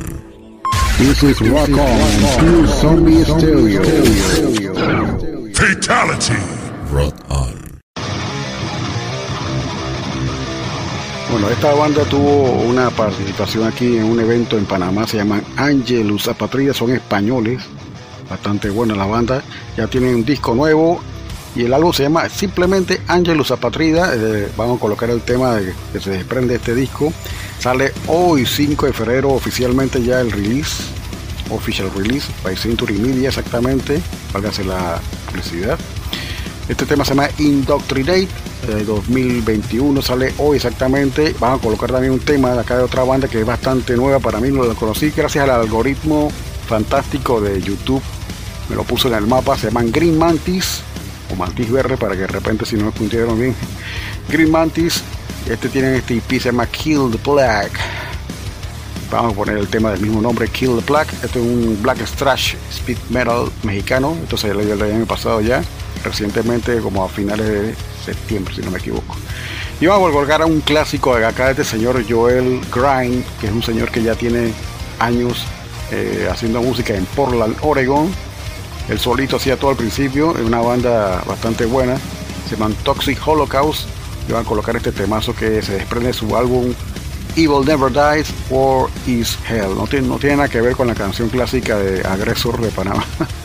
This 0.97 1.21
is 1.23 1.39
Rock 1.41 1.69
On, 1.69 2.09
Pure 2.39 2.67
Zombie 2.67 3.23
Stereo. 3.23 3.83
Fatality! 5.53 6.35
Rod 6.91 7.20
Bueno, 11.31 11.49
esta 11.49 11.73
banda 11.73 12.03
tuvo 12.03 12.51
una 12.51 12.89
participación 12.89 13.63
aquí 13.63 13.97
en 13.97 14.03
un 14.03 14.19
evento 14.19 14.57
en 14.57 14.65
Panamá, 14.65 15.07
se 15.07 15.15
llaman 15.15 15.41
Angelus 15.55 16.27
Apatrida, 16.27 16.73
son 16.73 16.91
españoles, 16.91 17.63
bastante 18.29 18.69
buena 18.69 18.95
la 18.95 19.05
banda, 19.05 19.41
ya 19.77 19.87
tienen 19.87 20.15
un 20.15 20.25
disco 20.25 20.53
nuevo 20.53 21.01
y 21.55 21.63
el 21.63 21.73
álbum 21.73 21.93
se 21.93 22.03
llama 22.03 22.27
simplemente 22.27 23.01
Angelus 23.07 23.51
Apatrida, 23.51 24.13
eh, 24.13 24.51
vamos 24.57 24.77
a 24.77 24.81
colocar 24.81 25.09
el 25.09 25.21
tema 25.21 25.55
de, 25.55 25.73
que 25.93 26.01
se 26.01 26.09
desprende 26.09 26.49
de 26.49 26.55
este 26.55 26.75
disco, 26.75 27.13
sale 27.59 27.93
hoy 28.07 28.45
5 28.45 28.87
de 28.87 28.93
febrero 28.93 29.29
oficialmente 29.29 30.03
ya 30.03 30.19
el 30.19 30.31
release, 30.31 30.83
official 31.49 31.89
release, 31.95 32.29
by 32.43 32.57
Century 32.57 32.97
Media 32.97 33.29
exactamente, 33.29 34.01
válgase 34.33 34.65
la 34.65 34.99
publicidad. 35.27 35.79
Este 36.71 36.85
tema 36.85 37.03
se 37.03 37.09
llama 37.09 37.27
Indoctrinate 37.37 38.29
eh, 38.69 38.83
2021, 38.87 40.01
sale 40.01 40.33
hoy 40.37 40.55
exactamente. 40.55 41.35
Van 41.37 41.55
a 41.55 41.57
colocar 41.57 41.91
también 41.91 42.13
un 42.13 42.21
tema 42.21 42.53
de 42.53 42.61
acá 42.61 42.77
de 42.77 42.83
otra 42.83 43.03
banda 43.03 43.27
que 43.27 43.41
es 43.41 43.45
bastante 43.45 43.97
nueva 43.97 44.19
para 44.19 44.39
mí, 44.39 44.51
no 44.51 44.63
la 44.63 44.73
conocí 44.73 45.09
gracias 45.09 45.43
al 45.43 45.49
algoritmo 45.49 46.31
fantástico 46.67 47.41
de 47.41 47.61
YouTube. 47.61 48.01
Me 48.69 48.77
lo 48.77 48.85
puso 48.85 49.09
en 49.09 49.15
el 49.15 49.27
mapa, 49.27 49.57
se 49.57 49.67
llaman 49.67 49.91
Green 49.91 50.17
Mantis 50.17 50.81
o 51.29 51.35
Mantis 51.35 51.69
Verde 51.69 51.97
para 51.97 52.15
que 52.15 52.21
de 52.21 52.27
repente 52.27 52.65
si 52.65 52.77
no 52.77 52.83
me 52.83 52.91
escucharon 52.91 53.37
bien. 53.37 53.53
Green 54.29 54.49
Mantis, 54.49 55.03
este 55.49 55.67
tiene 55.67 55.97
este 55.97 56.15
EP, 56.19 56.29
se 56.29 56.39
llama 56.39 56.67
Kill 56.67 57.11
the 57.11 57.29
Black. 57.29 57.73
Vamos 59.11 59.33
a 59.33 59.35
poner 59.35 59.57
el 59.57 59.67
tema 59.67 59.91
del 59.91 59.99
mismo 59.99 60.21
nombre, 60.21 60.47
Kill 60.47 60.77
the 60.77 60.85
Black. 60.89 61.11
Este 61.21 61.37
es 61.37 61.45
un 61.45 61.77
black 61.81 61.97
thrash 62.15 62.55
speed 62.71 62.97
metal 63.09 63.51
mexicano. 63.63 64.15
Entonces 64.17 64.51
el 64.51 64.81
año 64.81 65.05
pasado 65.05 65.41
ya, 65.41 65.61
recientemente 66.03 66.79
como 66.79 67.03
a 67.03 67.09
finales 67.09 67.47
de 67.47 67.75
septiembre, 68.03 68.53
si 68.55 68.61
no 68.61 68.71
me 68.71 68.79
equivoco. 68.79 69.15
Y 69.79 69.87
vamos 69.87 70.09
a 70.09 70.13
volver 70.13 70.41
a 70.41 70.45
un 70.45 70.61
clásico 70.61 71.15
de 71.15 71.25
acá 71.25 71.51
este 71.51 71.63
señor 71.63 72.03
Joel 72.07 72.61
Grind, 72.73 73.25
que 73.39 73.47
es 73.47 73.51
un 73.51 73.63
señor 73.63 73.89
que 73.89 74.03
ya 74.03 74.15
tiene 74.15 74.53
años 74.99 75.45
eh, 75.91 76.27
haciendo 76.31 76.61
música 76.61 76.95
en 76.95 77.05
Portland, 77.05 77.55
Oregon. 77.61 78.11
El 78.89 78.99
solito 78.99 79.37
hacía 79.37 79.57
todo 79.57 79.71
al 79.71 79.77
principio, 79.77 80.35
es 80.37 80.45
una 80.45 80.61
banda 80.61 81.23
bastante 81.25 81.65
buena. 81.65 81.97
Se 82.47 82.55
llama 82.55 82.73
Toxic 82.83 83.25
Holocaust. 83.27 83.87
Y 84.29 84.33
van 84.33 84.43
a 84.45 84.47
colocar 84.47 84.75
este 84.75 84.91
temazo 84.91 85.35
que 85.35 85.63
se 85.63 85.73
desprende 85.73 86.07
de 86.07 86.13
su 86.13 86.37
álbum 86.37 86.73
Evil 87.35 87.65
Never 87.65 87.91
Dies, 87.91 88.31
War 88.49 88.89
is 89.07 89.37
Hell. 89.49 89.75
No 89.75 89.87
tiene, 89.87 90.07
no 90.07 90.17
tiene 90.17 90.35
nada 90.35 90.49
que 90.49 90.61
ver 90.61 90.75
con 90.75 90.87
la 90.87 90.93
canción 90.93 91.29
clásica 91.29 91.77
de 91.77 92.01
Agresor 92.05 92.61
de 92.61 92.69
Panamá. 92.69 93.03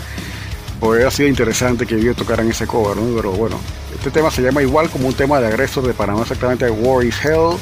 Ha 0.82 1.10
sido 1.10 1.28
interesante 1.28 1.86
que 1.86 1.96
ellos 1.96 2.16
tocaran 2.16 2.48
ese 2.48 2.66
cover, 2.66 2.96
¿no? 2.96 3.14
Pero 3.14 3.30
bueno, 3.32 3.58
este 3.94 4.10
tema 4.10 4.30
se 4.30 4.42
llama 4.42 4.62
igual 4.62 4.90
como 4.90 5.08
un 5.08 5.14
tema 5.14 5.40
de 5.40 5.46
Agresor 5.46 5.86
de 5.86 5.94
Panamá, 5.94 6.22
exactamente 6.22 6.68
War 6.68 7.04
is 7.04 7.14
Hell, 7.24 7.56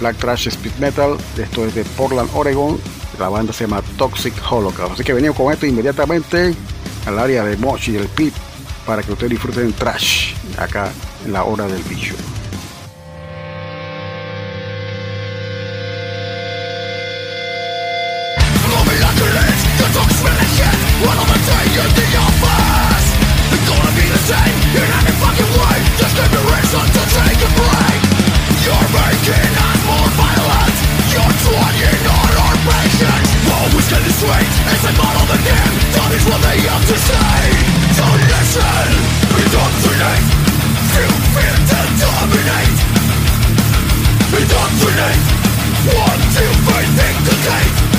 Black 0.00 0.16
Trash 0.16 0.48
Speed 0.48 0.72
Metal. 0.78 1.16
Esto 1.38 1.64
es 1.64 1.74
de 1.74 1.84
Portland, 1.84 2.28
Oregon. 2.34 2.78
La 3.18 3.28
banda 3.28 3.52
se 3.52 3.64
llama 3.64 3.82
Toxic 3.96 4.34
Holocaust. 4.50 4.94
Así 4.94 5.04
que 5.04 5.12
venimos 5.12 5.36
con 5.36 5.52
esto 5.52 5.66
inmediatamente 5.66 6.54
al 7.06 7.18
área 7.18 7.44
de 7.44 7.56
Mochi 7.56 7.92
y 7.92 7.96
el 7.96 8.08
Pit 8.08 8.34
para 8.86 9.02
que 9.02 9.12
ustedes 9.12 9.30
disfruten 9.30 9.72
trash 9.72 10.34
acá 10.58 10.90
en 11.24 11.32
la 11.32 11.44
hora 11.44 11.66
del 11.66 11.82
bicho. 11.84 12.14
You're 24.24 24.88
not 24.88 25.04
your 25.04 25.20
fucking 25.20 25.52
way 25.52 25.78
Just 26.00 26.16
give 26.16 26.32
me 26.32 26.40
reason 26.48 26.80
to 26.80 27.02
take 27.12 27.40
a 27.44 27.50
break. 27.60 28.00
You're 28.64 28.88
making 28.96 29.52
us 29.52 29.80
more 29.84 30.08
violent. 30.16 30.76
You're 31.12 31.36
trying 31.44 32.04
our 32.08 32.56
patience 32.64 33.28
Always 33.52 33.84
getting 33.84 34.16
straight 34.16 34.48
It's 34.72 34.84
a 34.88 34.92
model 34.96 35.28
that 35.28 35.44
him 35.44 35.72
That 35.92 36.10
is 36.16 36.24
what 36.24 36.40
they 36.40 36.56
have 36.56 36.84
to 36.88 36.96
say. 37.04 37.36
Don't 38.00 38.24
listen. 38.32 38.88
Indoctrinate 39.44 40.24
You 40.88 41.06
fear 41.36 41.56
to 41.68 41.80
dominate. 42.00 42.78
Indoctrinate 44.40 45.22
What 45.84 46.18
you 46.32 46.48
may 46.64 46.84
think 46.96 47.16
to 47.28 47.34
take 47.44 47.93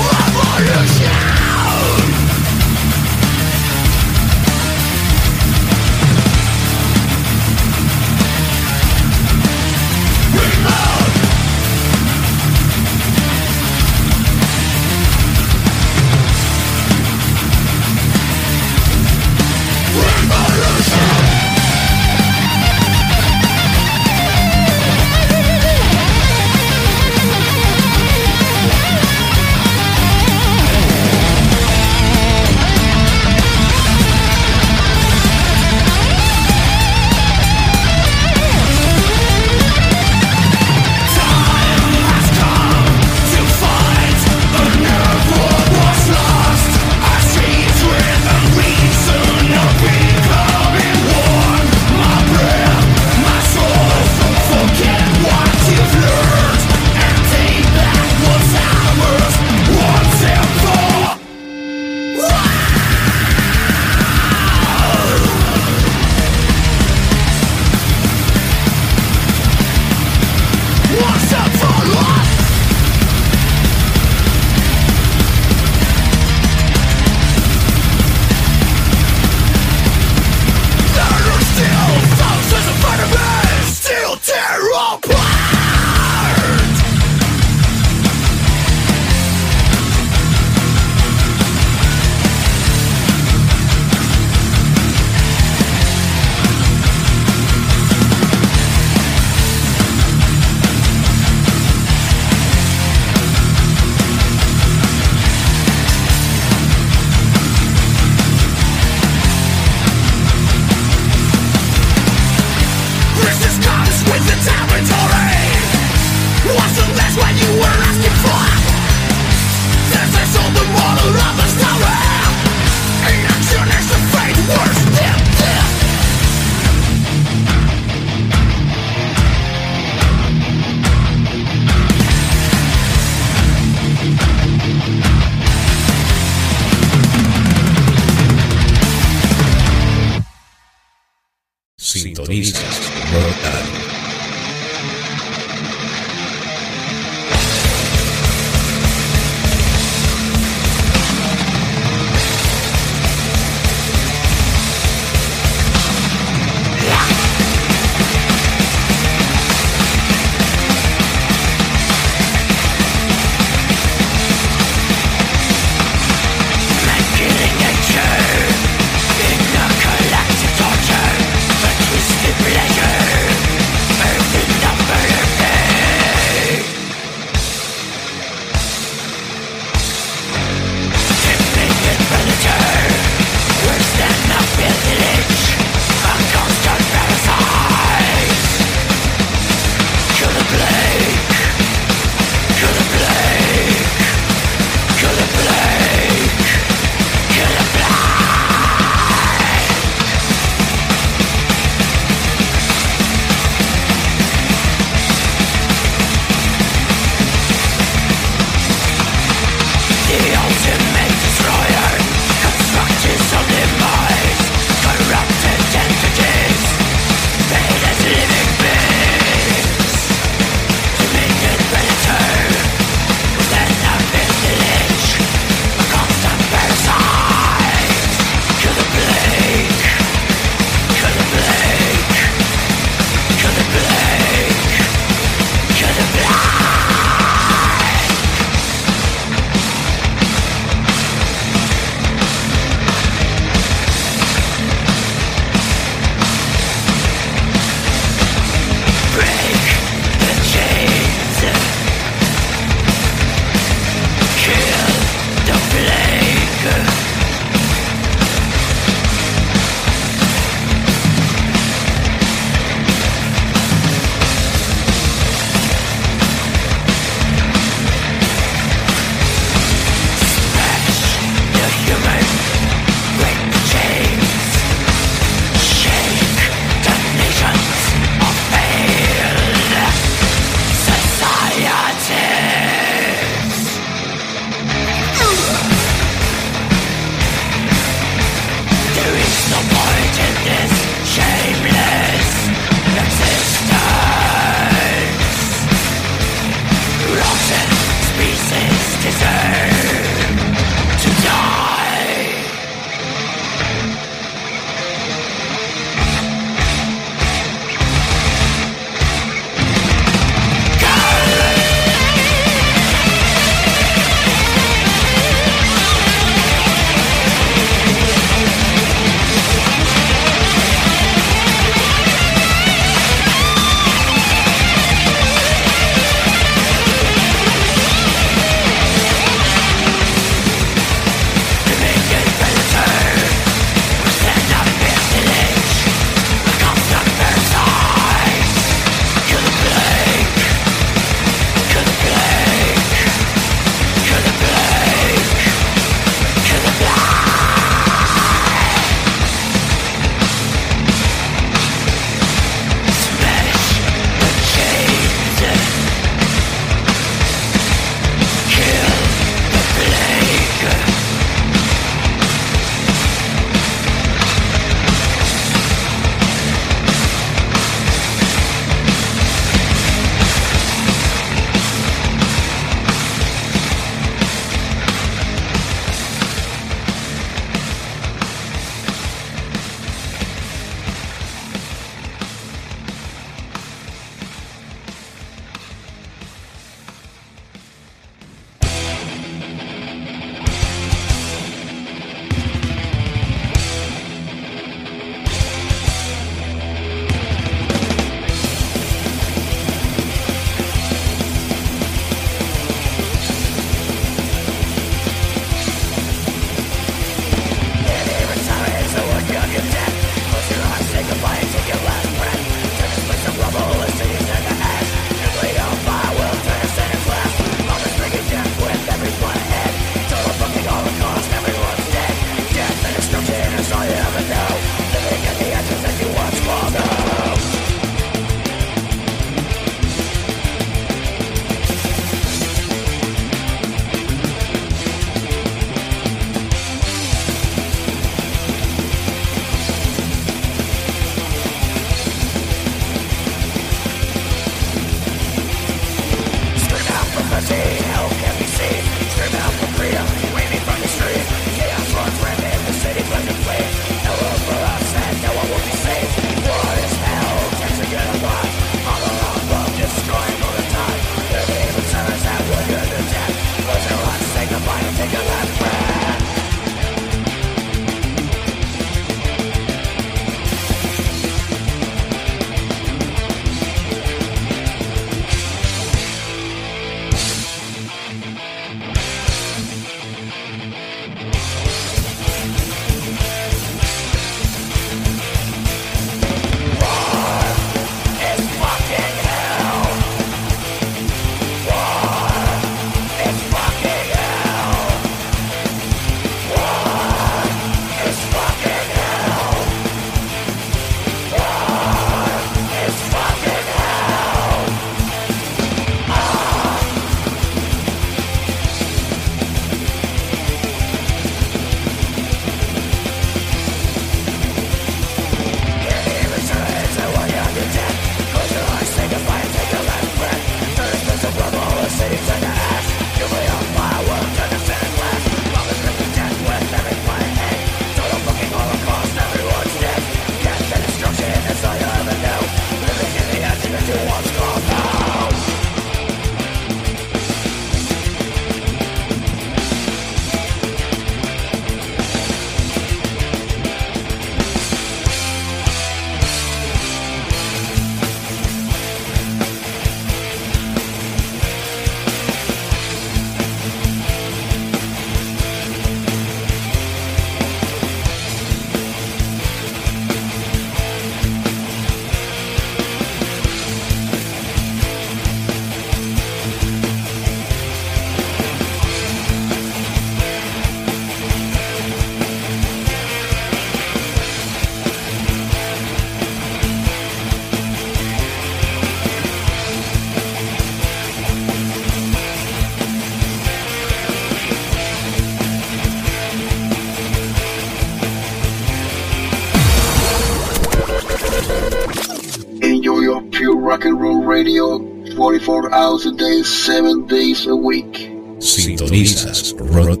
44 595.60 595.74
hours 595.74 596.06
a 596.06 596.12
day, 596.12 596.42
7 596.42 597.06
days 597.06 597.46
a 597.46 597.54
week. 597.54 598.10
Sintonizas 598.38 599.54
Rhode 599.58 600.00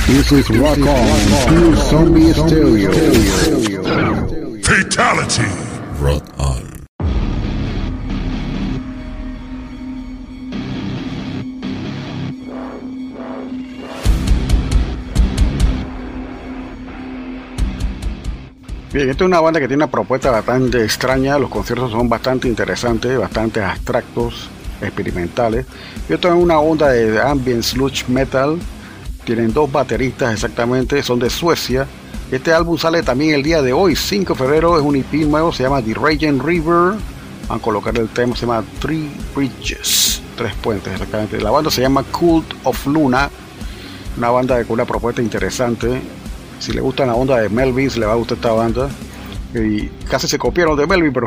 This 0.07 0.33
is 0.33 0.49
Rock 0.51 0.79
On, 0.79 1.19
Pure 1.49 1.77
Zombie 1.77 2.33
Stereo. 2.33 2.91
Fatality. 4.63 5.62
Bien, 18.93 19.09
esta 19.09 19.25
es 19.25 19.29
una 19.29 19.41
banda 19.41 19.61
que 19.61 19.69
tiene 19.69 19.85
una 19.85 19.91
propuesta 19.91 20.31
bastante 20.33 20.83
extraña, 20.85 21.39
los 21.39 21.49
conciertos 21.49 21.93
son 21.93 22.09
bastante 22.09 22.49
interesantes, 22.49 23.17
bastante 23.17 23.63
abstractos, 23.63 24.51
experimentales. 24.81 25.67
Esto 26.09 26.29
es 26.29 26.35
una 26.35 26.59
onda 26.59 26.89
de 26.89 27.21
ambient 27.21 27.63
sludge 27.63 28.09
metal, 28.09 28.59
tienen 29.25 29.53
dos 29.53 29.71
bateristas 29.71 30.35
exactamente, 30.35 31.01
son 31.05 31.21
de 31.21 31.31
Suecia. 31.31 31.87
Este 32.33 32.51
álbum 32.51 32.79
sale 32.79 33.03
también 33.03 33.35
el 33.35 33.43
día 33.43 33.61
de 33.61 33.75
hoy, 33.75 33.95
5 33.95 34.33
de 34.33 34.39
febrero, 34.39 34.79
es 34.79 34.83
un 34.83 34.97
EP 34.97 35.13
nuevo, 35.27 35.53
se 35.53 35.65
llama 35.65 35.83
The 35.83 35.93
Raging 35.93 36.41
River. 36.43 36.95
Van 37.47 37.59
a 37.59 37.61
colocar 37.61 37.95
el 37.99 38.09
tema, 38.09 38.35
se 38.35 38.47
llama 38.47 38.65
Three 38.81 39.11
Bridges, 39.37 40.23
tres 40.35 40.55
puentes 40.55 40.95
exactamente. 40.95 41.39
La 41.43 41.51
banda 41.51 41.71
se 41.71 41.83
llama 41.83 42.03
Cult 42.05 42.55
of 42.65 42.87
Luna, 42.87 43.29
una 44.17 44.31
banda 44.31 44.65
con 44.65 44.73
una 44.73 44.87
propuesta 44.87 45.21
interesante, 45.21 46.01
si 46.59 46.73
le 46.73 46.81
gusta 46.81 47.05
la 47.05 47.15
onda 47.15 47.37
de 47.37 47.51
Melvin, 47.51 47.91
le 48.01 48.07
va 48.07 48.13
a 48.13 48.17
gustar 48.17 48.39
esta 48.39 48.53
banda. 48.53 48.89
Y 49.53 49.89
casi 50.09 50.27
se 50.27 50.39
copiaron 50.39 50.75
de 50.75 50.87
Melvin, 50.87 51.13
pero 51.13 51.27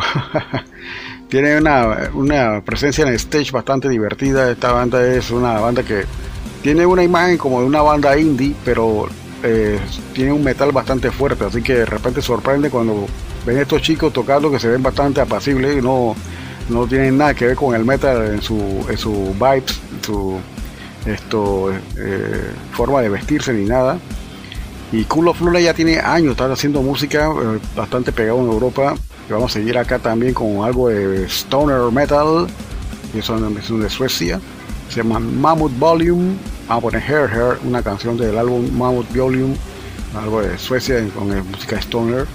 tiene 1.30 1.56
una, 1.56 2.10
una, 2.16 2.62
presencia 2.66 3.04
en 3.04 3.10
el 3.10 3.16
stage 3.18 3.52
bastante 3.52 3.90
divertida. 3.90 4.50
Esta 4.50 4.72
banda 4.72 5.06
es 5.06 5.30
una 5.30 5.60
banda 5.60 5.84
que 5.84 6.06
tiene 6.64 6.84
una 6.84 7.04
imagen 7.04 7.38
como 7.38 7.60
de 7.60 7.68
una 7.68 7.84
banda 7.84 8.18
indie, 8.18 8.56
pero 8.66 9.08
eh, 9.46 9.80
tiene 10.14 10.32
un 10.32 10.44
metal 10.44 10.72
bastante 10.72 11.12
fuerte. 11.12 11.46
Así 11.46 11.62
que 11.62 11.76
de 11.76 11.86
repente 11.86 12.22
sorprende 12.22 12.70
cuando 12.70 13.06
ven 13.46 13.60
estos 13.60 13.82
chicos 13.82 14.12
tocando 14.12 14.52
que 14.52 14.60
se 14.60 14.68
ven 14.68 14.82
bastante 14.82 15.22
apacibles 15.22 15.78
y 15.78 15.82
no, 15.82 16.16
no 16.70 16.88
tienen 16.88 17.18
nada 17.18 17.34
que 17.34 17.48
ver 17.48 17.56
con 17.56 17.76
el 17.76 17.86
metal 17.86 18.26
en 18.34 18.42
su, 18.42 18.86
en 18.90 18.98
su 18.98 19.34
vibes, 19.34 19.80
en 19.96 20.04
su 20.04 20.40
esto, 21.06 21.72
eh, 21.98 22.52
forma 22.72 23.02
de 23.02 23.10
vestirse 23.10 23.54
ni 23.54 23.66
nada. 23.66 24.00
Y 24.92 25.04
Cool 25.06 25.28
of 25.28 25.40
ya 25.62 25.74
tiene 25.74 26.00
años, 26.00 26.32
está 26.32 26.52
haciendo 26.52 26.82
música 26.82 27.28
eh, 27.28 27.60
bastante 27.76 28.12
pegado 28.12 28.40
en 28.40 28.48
Europa. 28.48 28.96
Y 29.30 29.34
vamos 29.34 29.52
a 29.52 29.54
seguir 29.56 29.78
acá 29.78 30.00
también 30.00 30.34
con 30.34 30.64
algo 30.64 30.90
de 30.90 31.26
Stoner 31.26 31.92
Metal, 31.92 32.48
que 33.12 33.22
son 33.22 33.82
de 33.82 33.90
Suecia. 33.90 34.40
Se 34.90 34.98
llama 34.98 35.20
Mammoth 35.20 35.78
Volume. 35.78 36.36
Vamos 36.68 36.84
a 36.84 36.88
poner 36.88 37.04
Hair 37.04 37.30
Hair, 37.30 37.60
una 37.64 37.84
canción 37.84 38.18
del 38.18 38.36
álbum 38.40 38.68
Mammoth 38.76 39.14
Volume, 39.16 39.56
algo 40.18 40.42
de 40.42 40.58
Suecia 40.58 41.08
con 41.10 41.28
música 41.52 41.80
Stoner. 41.80 42.26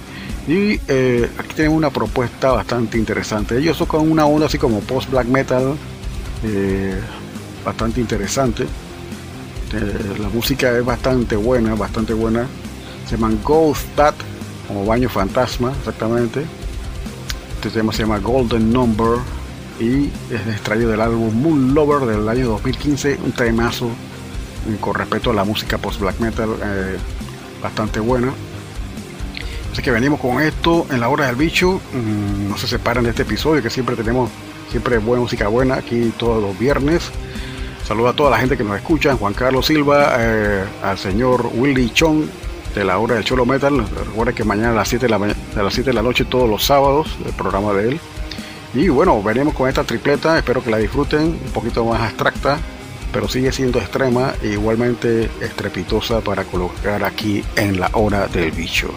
Y 0.47 0.79
eh, 0.87 1.29
aquí 1.37 1.53
tenemos 1.53 1.77
una 1.77 1.89
propuesta 1.89 2.51
bastante 2.51 2.97
interesante. 2.97 3.57
Ellos 3.57 3.77
tocan 3.77 4.09
una 4.09 4.25
onda 4.25 4.45
así 4.45 4.57
como 4.57 4.79
post 4.79 5.09
black 5.11 5.27
metal, 5.27 5.75
eh, 6.45 6.97
bastante 7.65 7.99
interesante. 7.99 8.63
Eh, 9.73 10.15
la 10.17 10.29
música 10.29 10.77
es 10.77 10.85
bastante 10.85 11.35
buena, 11.35 11.75
bastante 11.75 12.13
buena. 12.13 12.47
Se 13.09 13.17
llaman 13.17 13.37
Ghost 13.43 13.85
Bat, 13.97 14.15
como 14.65 14.85
baño 14.85 15.09
fantasma, 15.09 15.73
exactamente. 15.77 16.45
Este 17.55 17.69
tema 17.69 17.91
se 17.91 18.03
llama 18.03 18.19
Golden 18.19 18.71
Number 18.71 19.19
y 19.77 20.05
es 20.33 20.47
extraído 20.47 20.89
del 20.89 21.01
álbum 21.01 21.33
Moon 21.33 21.73
Lover 21.73 22.07
del 22.07 22.29
año 22.29 22.47
2015, 22.47 23.19
un 23.25 23.33
temazo 23.33 23.89
con 24.79 24.95
respecto 24.95 25.31
a 25.31 25.33
la 25.33 25.43
música 25.43 25.77
post 25.77 25.99
black 25.99 26.19
metal, 26.19 26.49
eh, 26.63 26.97
bastante 27.61 27.99
buena. 27.99 28.33
Así 29.71 29.81
que 29.81 29.91
venimos 29.91 30.19
con 30.19 30.41
esto 30.41 30.85
en 30.91 30.99
la 30.99 31.09
hora 31.09 31.27
del 31.27 31.35
bicho. 31.35 31.81
Mm, 31.93 32.49
no 32.49 32.57
se 32.57 32.67
separen 32.67 33.03
de 33.03 33.11
este 33.11 33.21
episodio 33.21 33.61
que 33.63 33.69
siempre 33.69 33.95
tenemos 33.95 34.29
siempre 34.69 34.97
buena 34.97 35.21
música 35.21 35.47
buena 35.47 35.75
aquí 35.75 36.13
todos 36.17 36.41
los 36.41 36.57
viernes. 36.57 37.11
Saludo 37.85 38.09
a 38.09 38.13
toda 38.13 38.31
la 38.31 38.37
gente 38.37 38.55
que 38.57 38.63
nos 38.63 38.77
escucha, 38.77 39.15
Juan 39.15 39.33
Carlos 39.33 39.65
Silva, 39.65 40.15
eh, 40.17 40.63
al 40.83 40.97
señor 40.97 41.49
Willy 41.53 41.89
Chong 41.89 42.25
de 42.73 42.85
la 42.85 42.97
hora 42.97 43.15
del 43.15 43.23
Cholo 43.23 43.45
Metal. 43.45 43.85
Recuerden 44.07 44.35
que 44.35 44.43
mañana 44.43 44.71
a 44.71 44.75
las 44.75 44.87
7 44.87 45.07
de 45.07 45.09
la, 45.09 45.17
a 45.17 45.63
las 45.63 45.73
7 45.73 45.89
de 45.89 45.93
la 45.93 46.01
noche, 46.01 46.25
todos 46.25 46.49
los 46.49 46.63
sábados, 46.63 47.07
el 47.25 47.33
programa 47.33 47.73
de 47.73 47.89
él. 47.89 47.99
Y 48.73 48.87
bueno, 48.87 49.21
venimos 49.21 49.53
con 49.53 49.67
esta 49.67 49.83
tripleta, 49.83 50.37
espero 50.37 50.63
que 50.63 50.71
la 50.71 50.77
disfruten, 50.77 51.21
un 51.21 51.51
poquito 51.53 51.83
más 51.83 52.01
abstracta, 52.01 52.59
pero 53.11 53.27
sigue 53.27 53.51
siendo 53.51 53.79
extrema 53.79 54.33
e 54.41 54.49
igualmente 54.49 55.29
estrepitosa 55.41 56.21
para 56.21 56.43
colocar 56.43 57.03
aquí 57.03 57.43
en 57.55 57.79
la 57.79 57.89
hora 57.93 58.27
del 58.27 58.51
bicho. 58.51 58.89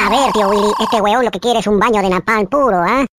A 0.00 0.10
ver, 0.10 0.32
tío 0.32 0.48
Willy, 0.48 0.72
este 0.80 1.00
weón 1.02 1.24
lo 1.24 1.30
que 1.30 1.38
quiere 1.38 1.58
es 1.58 1.66
un 1.66 1.78
baño 1.78 2.00
de 2.00 2.08
napalm 2.08 2.46
puro, 2.46 2.78
¿ah? 2.78 3.04
Rock 3.04 3.17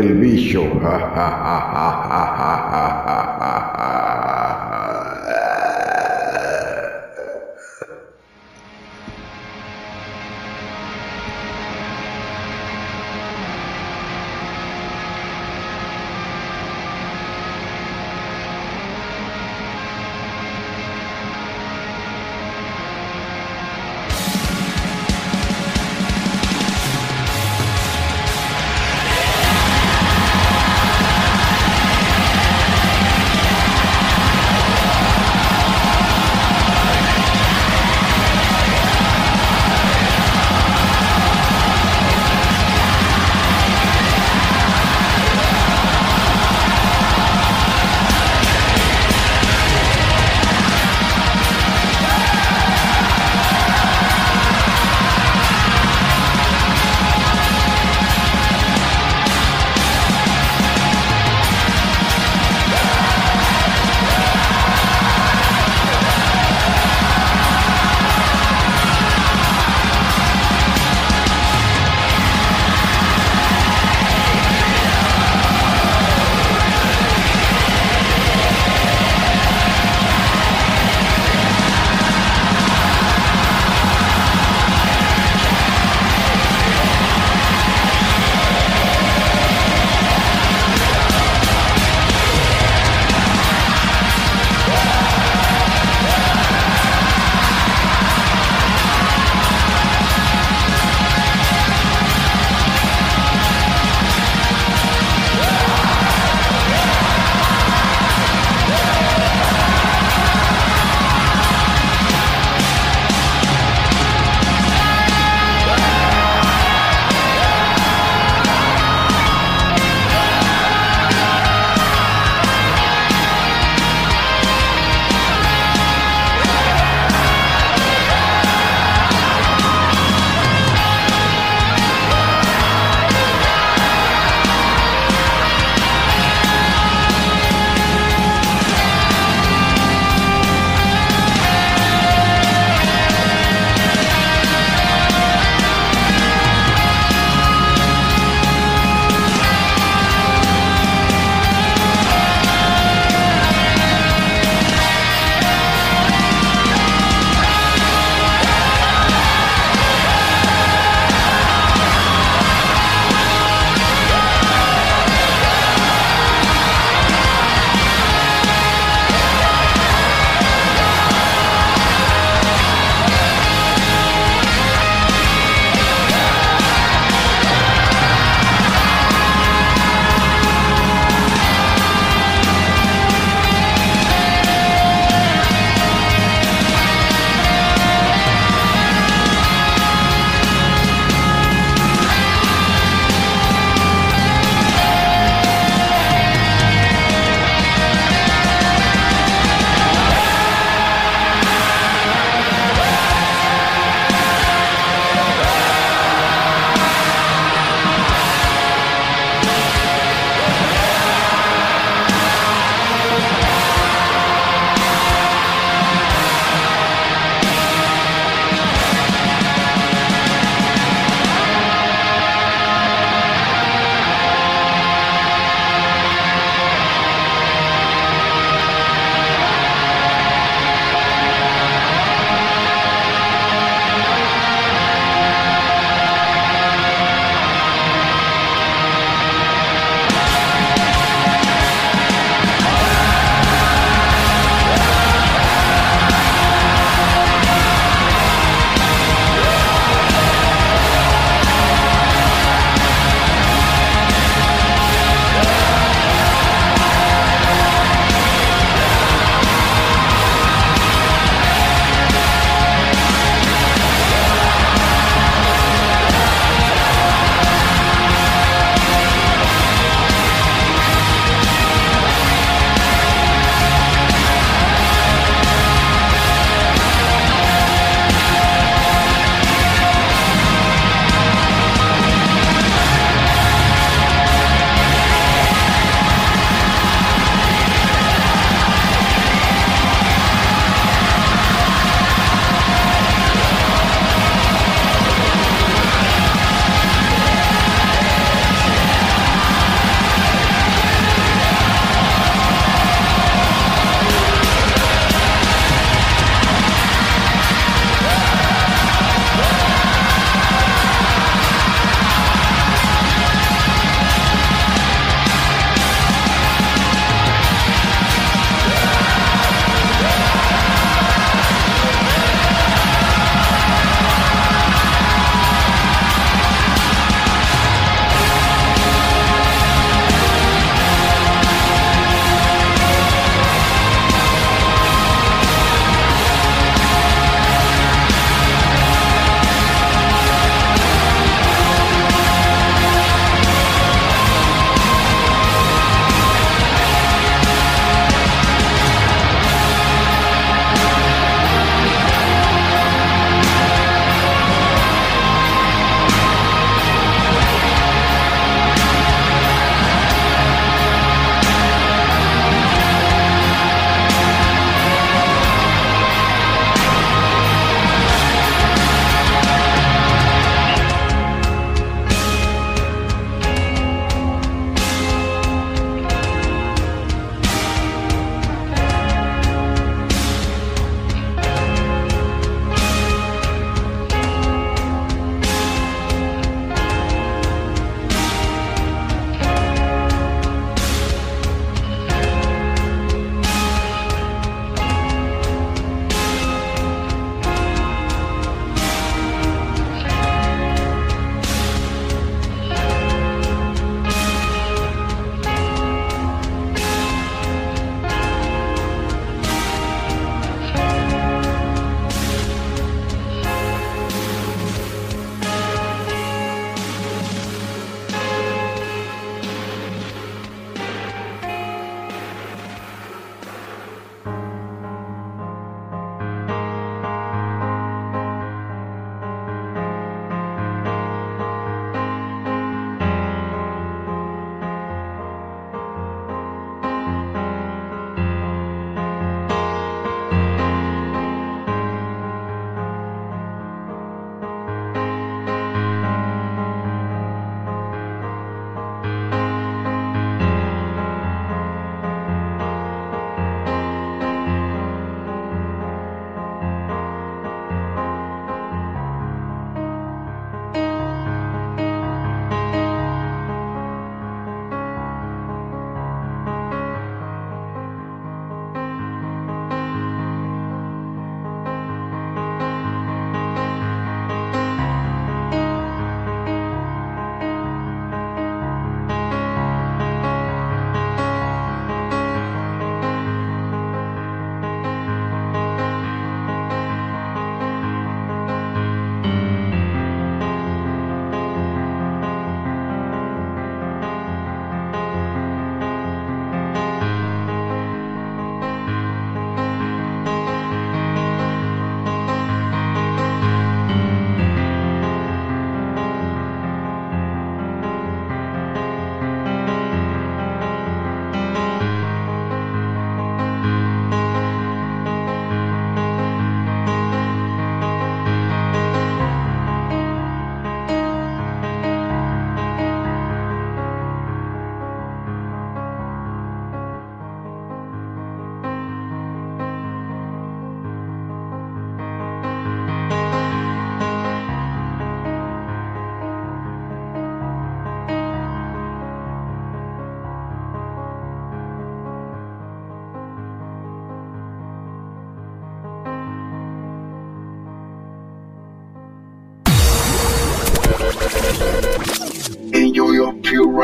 el 0.00 0.14
bicho. 0.14 0.39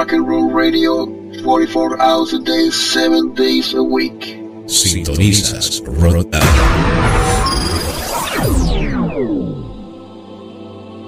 Rock 0.06 0.12
and 0.12 0.28
roll 0.28 0.50
radio 0.50 1.06
44 1.42 2.00
hours 2.00 2.32
a 2.32 2.38
day, 2.38 2.70
7 2.70 3.34
days 3.34 3.74
a 3.74 3.82
week. 3.82 4.38
Sintonizas 4.66 5.82
Rotan. 5.84 6.40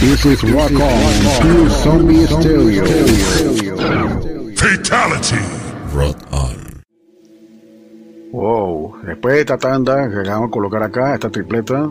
This 0.00 0.24
is 0.26 0.42
Rock 0.44 0.70
On, 0.72 1.40
Pure 1.40 1.68
Zombie 1.70 2.26
Stereo. 2.26 3.63
Fatality. 4.84 5.40
Rot 5.94 6.16
on. 6.30 6.82
Wow, 8.32 8.98
después 9.06 9.34
de 9.34 9.40
esta 9.40 9.56
tanda 9.56 10.10
que 10.10 10.18
acabamos 10.18 10.48
de 10.48 10.52
colocar 10.52 10.82
acá, 10.82 11.14
esta 11.14 11.30
tripleta, 11.30 11.90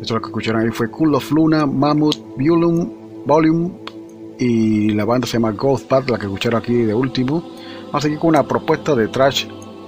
esto 0.00 0.14
lo 0.14 0.20
que 0.20 0.26
escucharon 0.26 0.62
ahí 0.62 0.70
fue 0.70 0.90
Cool 0.90 1.14
of 1.14 1.30
Luna, 1.30 1.64
Mammoth, 1.66 2.16
Volume, 2.36 2.88
Volume 3.24 3.70
y 4.38 4.90
la 4.90 5.04
banda 5.04 5.28
se 5.28 5.34
llama 5.34 5.52
Ghost 5.52 5.86
Path, 5.86 6.10
la 6.10 6.18
que 6.18 6.26
escucharon 6.26 6.60
aquí 6.60 6.74
de 6.74 6.94
último. 6.94 7.40
Vamos 7.86 7.94
a 7.94 8.00
seguir 8.00 8.18
con 8.18 8.30
una 8.30 8.42
propuesta 8.42 8.96
de 8.96 9.06
trash 9.08 9.46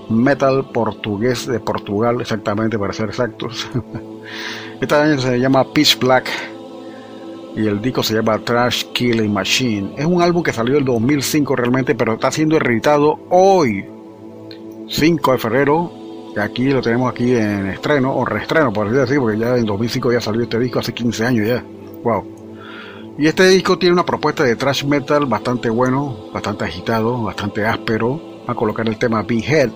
metal 0.09 0.71
portugués 0.73 1.49
de 1.49 1.59
Portugal, 1.59 2.21
exactamente 2.21 2.79
para 2.79 2.93
ser 2.93 3.09
exactos. 3.09 3.69
Esta 4.81 4.99
banda 4.99 5.21
se 5.21 5.41
llama 5.41 5.73
Pitch 5.73 5.99
Black 5.99 6.31
y 7.57 7.67
el 7.67 7.81
disco 7.81 8.03
se 8.03 8.15
llama 8.15 8.39
Trash 8.39 8.85
Killing 8.93 9.33
Machine. 9.33 9.95
Es 9.97 10.07
un 10.07 10.23
álbum 10.23 10.43
que 10.43 10.53
salió 10.53 10.79
en 10.79 10.85
2005 10.85 11.57
realmente, 11.57 11.95
pero 11.95 12.15
está 12.15 12.31
siendo 12.31 12.59
reeditado 12.59 13.19
hoy, 13.31 13.85
5 14.89 15.33
de 15.33 15.39
febrero. 15.39 15.93
Aquí 16.41 16.69
lo 16.69 16.81
tenemos 16.81 17.11
aquí 17.11 17.35
en 17.35 17.67
estreno, 17.67 18.15
o 18.15 18.25
reestreno, 18.25 18.73
por 18.73 18.87
así 18.87 19.19
porque 19.19 19.39
ya 19.39 19.57
en 19.57 19.67
2005 19.67 20.13
ya 20.13 20.21
salió 20.21 20.43
este 20.43 20.59
disco, 20.59 20.79
hace 20.79 20.95
15 20.95 21.27
años 21.27 21.49
ya. 21.49 21.65
Wow. 22.05 22.25
Y 23.19 23.27
este 23.27 23.49
disco 23.49 23.79
tiene 23.79 23.95
una 23.95 24.07
propuesta 24.07 24.45
de 24.45 24.57
thrash 24.57 24.85
metal 24.85 25.27
bastante 25.27 25.69
bueno, 25.69 26.31
bastante 26.33 26.65
agitado, 26.65 27.23
bastante 27.23 27.67
áspero. 27.67 28.21
Va 28.49 28.53
a 28.53 28.57
colocar 28.57 28.89
el 28.89 28.97
tema 28.97 29.23
Behead 29.23 29.71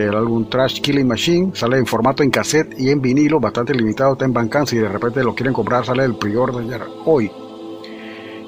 del 0.00 0.14
álbum 0.14 0.48
Trash 0.48 0.80
Killing 0.80 1.06
Machine. 1.06 1.50
Sale 1.54 1.78
en 1.78 1.86
formato 1.86 2.22
en 2.22 2.30
cassette 2.30 2.78
y 2.78 2.90
en 2.90 3.00
vinilo, 3.00 3.40
bastante 3.40 3.74
limitado, 3.74 4.12
está 4.12 4.24
en 4.24 4.32
Bandcamp. 4.32 4.66
Si 4.66 4.76
de 4.76 4.88
repente 4.88 5.22
lo 5.22 5.34
quieren 5.34 5.52
comprar, 5.52 5.84
sale 5.84 6.04
el 6.04 6.16
pre-order 6.16 6.82
hoy. 7.04 7.30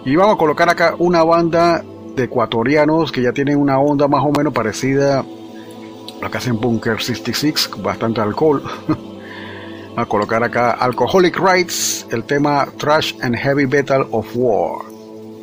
Y 0.05 0.17
vamos 0.17 0.35
a 0.35 0.39
colocar 0.39 0.69
acá 0.69 0.95
una 0.99 1.25
banda 1.25 1.83
de 2.15 2.25
ecuatorianos 2.25 3.13
que 3.13 3.23
ya 3.23 3.33
tienen 3.33 3.59
una 3.59 3.79
onda 3.79 4.09
más 4.09 4.25
o 4.25 4.33
menos 4.33 4.53
parecida 4.53 5.21
a 5.21 5.25
lo 6.21 6.31
que 6.31 6.39
hacen 6.39 6.61
Bunker 6.61 7.01
66, 7.01 7.69
con 7.69 7.83
bastante 7.83 8.21
alcohol. 8.21 8.63
a 9.97 10.07
colocar 10.07 10.43
acá 10.45 10.73
Alcoholic 10.73 11.39
Rights, 11.39 12.07
el 12.11 12.25
tema 12.25 12.69
Trash 12.79 13.15
and 13.23 13.37
Heavy 13.37 13.67
Metal 13.67 14.07
of 14.13 14.29
War. 14.35 14.88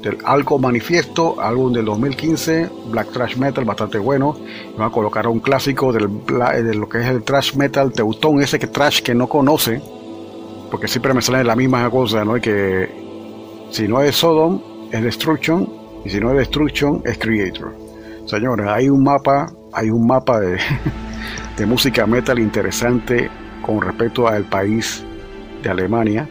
Del 0.05 0.19
Alco 0.23 0.59
Manifiesto, 0.59 1.41
álbum 1.41 1.73
del 1.73 1.85
2015, 1.85 2.69
Black 2.91 3.11
Trash 3.11 3.37
Metal, 3.37 3.65
bastante 3.65 3.97
bueno. 3.97 4.37
Y 4.75 4.79
va 4.79 4.85
a 4.85 4.89
colocar 4.91 5.27
un 5.27 5.39
clásico 5.39 5.91
del, 5.91 6.07
bla- 6.07 6.61
de 6.61 6.75
lo 6.75 6.87
que 6.87 6.99
es 6.99 7.07
el 7.07 7.23
Trash 7.23 7.55
Metal 7.55 7.91
Teutón, 7.91 8.39
ese 8.39 8.59
que 8.59 8.67
Trash 8.67 9.01
que 9.01 9.15
no 9.15 9.27
conoce, 9.27 9.81
porque 10.69 10.87
siempre 10.87 11.11
me 11.15 11.23
sale 11.23 11.43
la 11.43 11.55
misma 11.55 11.89
cosa, 11.89 12.23
¿no? 12.23 12.35
Que 12.35 12.87
si 13.71 13.87
no 13.87 13.99
es 14.03 14.15
Sodom, 14.15 14.61
es 14.91 15.01
Destruction, 15.01 15.67
y 16.05 16.09
si 16.11 16.19
no 16.19 16.29
es 16.31 16.37
Destruction, 16.37 17.01
es 17.03 17.17
Creator. 17.17 17.73
Señores, 18.27 18.67
hay 18.69 18.89
un 18.89 19.01
mapa, 19.03 19.47
hay 19.73 19.89
un 19.89 20.05
mapa 20.05 20.39
de, 20.39 20.59
de 21.57 21.65
música 21.65 22.05
metal 22.05 22.37
interesante 22.37 23.27
con 23.63 23.81
respecto 23.81 24.27
al 24.27 24.43
país 24.43 25.03
de 25.63 25.69
Alemania. 25.71 26.29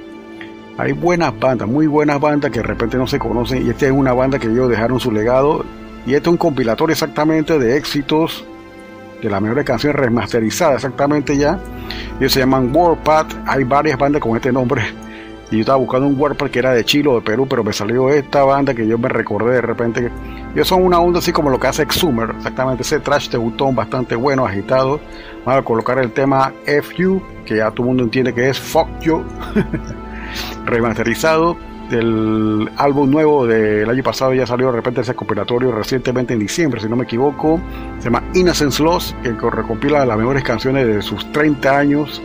Hay 0.76 0.92
buenas 0.92 1.38
bandas, 1.38 1.68
muy 1.68 1.86
buenas 1.86 2.20
bandas 2.20 2.50
que 2.50 2.58
de 2.58 2.66
repente 2.66 2.96
no 2.96 3.06
se 3.06 3.18
conocen 3.18 3.64
y 3.64 3.70
esta 3.70 3.86
es 3.86 3.92
una 3.92 4.12
banda 4.12 4.38
que 4.38 4.48
ellos 4.48 4.68
dejaron 4.68 4.98
su 4.98 5.12
legado 5.12 5.64
y 6.04 6.14
este 6.14 6.28
es 6.28 6.32
un 6.32 6.36
compilatorio 6.36 6.92
exactamente 6.92 7.58
de 7.58 7.76
éxitos 7.76 8.44
de 9.22 9.30
las 9.30 9.40
mejores 9.40 9.64
canciones 9.64 9.96
remasterizadas 10.00 10.76
exactamente 10.76 11.36
ya. 11.36 11.60
Ellos 12.18 12.32
se 12.32 12.40
llaman 12.40 12.74
Warpath, 12.74 13.34
hay 13.46 13.62
varias 13.62 13.98
bandas 13.98 14.20
con 14.20 14.36
este 14.36 14.50
nombre 14.50 14.82
y 15.50 15.56
yo 15.56 15.60
estaba 15.60 15.78
buscando 15.78 16.08
un 16.08 16.18
Warpath 16.18 16.50
que 16.50 16.58
era 16.58 16.72
de 16.72 16.84
Chile 16.84 17.08
o 17.08 17.14
de 17.16 17.20
Perú, 17.20 17.46
pero 17.48 17.62
me 17.62 17.72
salió 17.72 18.10
esta 18.10 18.42
banda 18.42 18.74
que 18.74 18.86
yo 18.86 18.98
me 18.98 19.08
recordé 19.08 19.54
de 19.54 19.60
repente. 19.60 20.00
que 20.00 20.10
Ellos 20.54 20.66
son 20.66 20.84
una 20.84 20.98
onda 20.98 21.20
así 21.20 21.30
como 21.30 21.50
lo 21.50 21.60
que 21.60 21.68
hace 21.68 21.82
Exhumer, 21.82 22.30
exactamente 22.36 22.82
ese 22.82 22.98
trash 22.98 23.28
de 23.28 23.38
botón 23.38 23.76
bastante 23.76 24.16
bueno, 24.16 24.44
agitado. 24.44 24.98
Van 25.44 25.58
a 25.58 25.62
colocar 25.62 25.98
el 25.98 26.10
tema 26.10 26.52
FU, 26.82 27.22
que 27.44 27.58
ya 27.58 27.70
todo 27.70 27.82
el 27.82 27.88
mundo 27.88 28.02
entiende 28.02 28.34
que 28.34 28.48
es 28.48 28.58
Fuck 28.58 28.88
You, 29.00 29.22
remasterizado. 30.64 31.56
Del 31.90 32.70
álbum 32.78 33.10
nuevo 33.10 33.46
del 33.46 33.88
año 33.90 34.02
pasado 34.02 34.32
ya 34.32 34.46
salió 34.46 34.68
de 34.68 34.76
repente 34.76 35.02
ese 35.02 35.14
compilatorio 35.14 35.70
recientemente 35.70 36.32
en 36.32 36.40
diciembre 36.40 36.80
si 36.80 36.88
no 36.88 36.96
me 36.96 37.04
equivoco. 37.04 37.60
Se 37.98 38.04
llama 38.04 38.22
Innocence 38.32 38.82
Lost 38.82 39.14
que 39.22 39.50
recompila 39.50 40.06
las 40.06 40.16
mejores 40.16 40.42
canciones 40.42 40.86
de 40.86 41.02
sus 41.02 41.30
30 41.32 41.78
años 41.78 42.22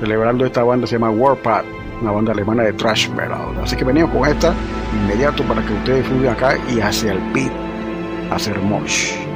celebrando 0.00 0.46
esta 0.46 0.64
banda 0.64 0.86
se 0.86 0.94
llama 0.94 1.10
Warpath 1.10 1.64
una 2.02 2.10
banda 2.10 2.32
alemana 2.32 2.64
de 2.64 2.72
thrash 2.72 3.08
metal. 3.10 3.54
Así 3.62 3.76
que 3.76 3.84
venimos 3.84 4.10
con 4.10 4.28
esta 4.28 4.52
inmediato 4.92 5.44
para 5.44 5.64
que 5.64 5.72
ustedes 5.72 5.98
disfruten 5.98 6.30
acá 6.30 6.58
y 6.68 6.80
hacia 6.80 7.12
el 7.12 7.20
beat 7.32 7.52
hacer 8.30 8.58
mosh 8.60 9.31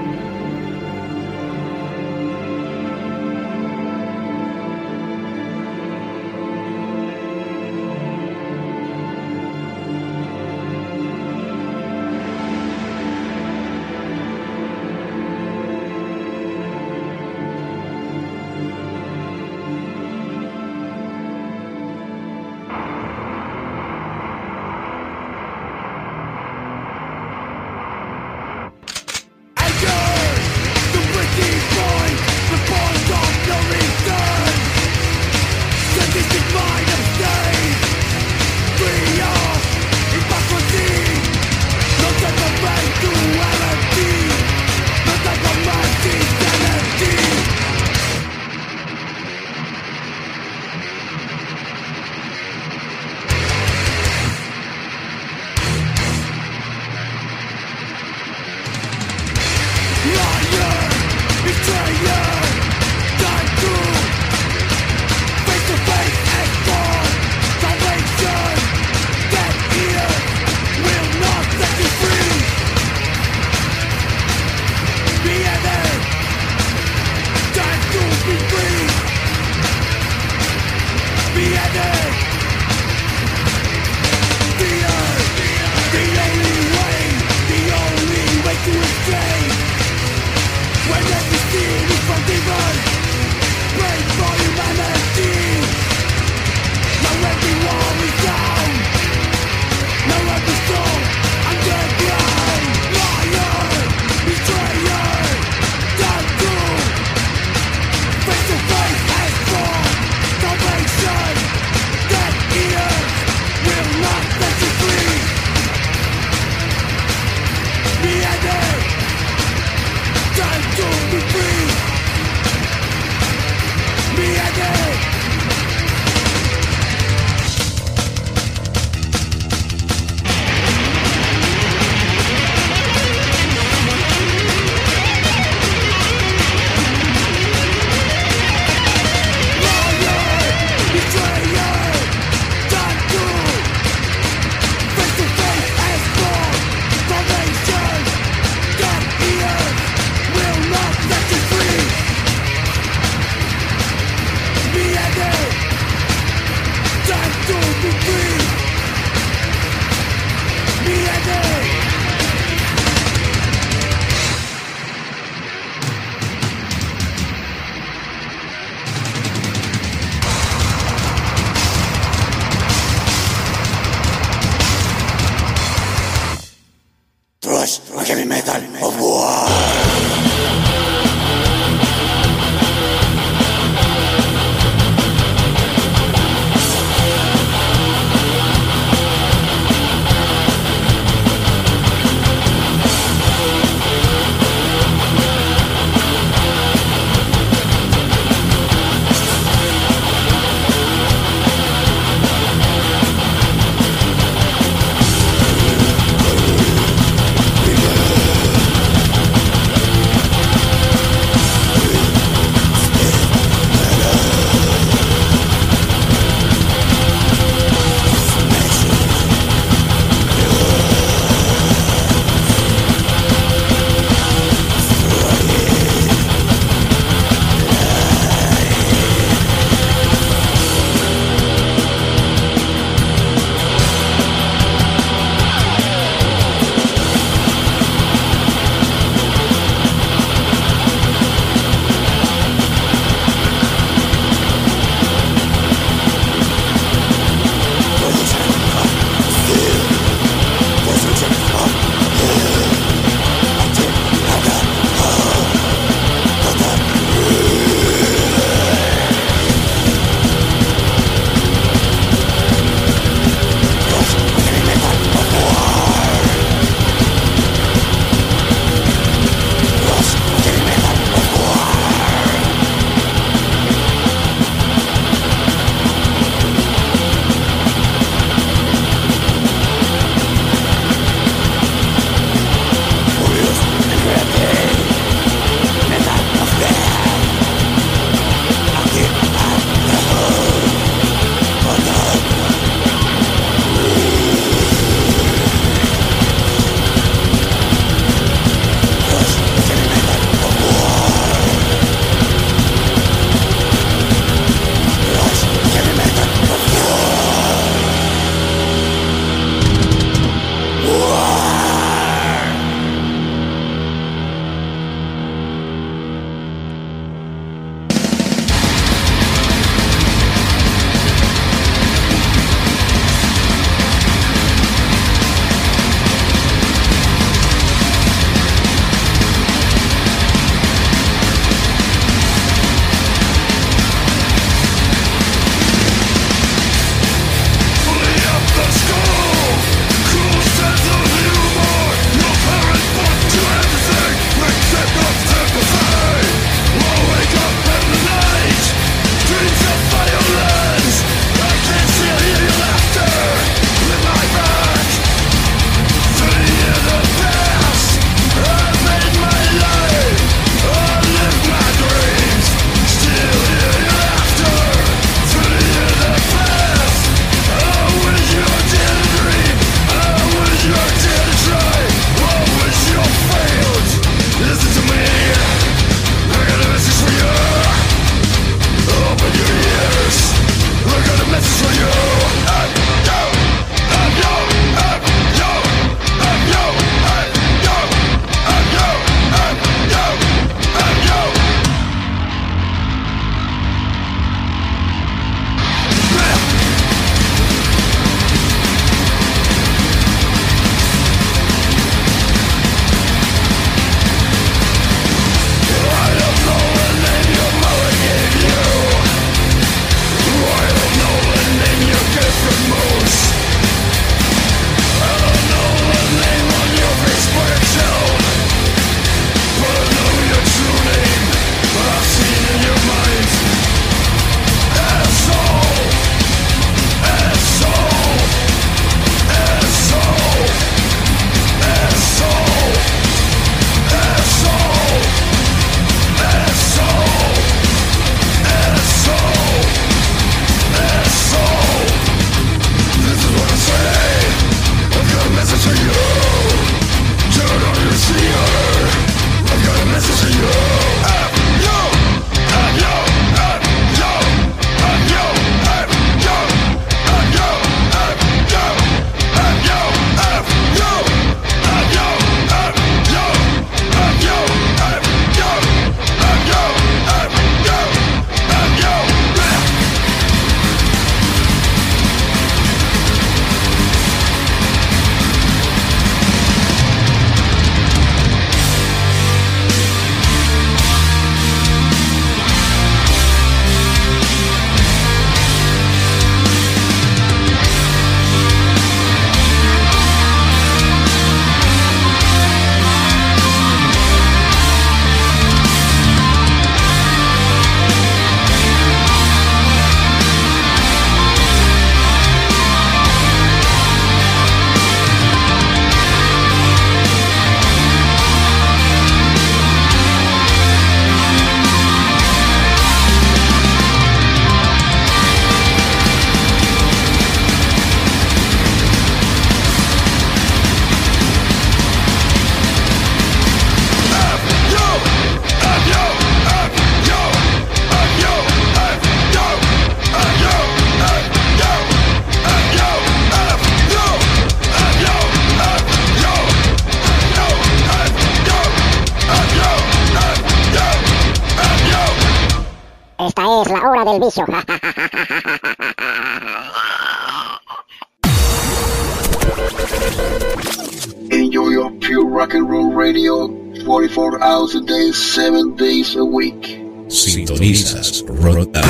Sintonizas 557.66 558.22
Rock 558.28 558.70
On. 558.76 558.84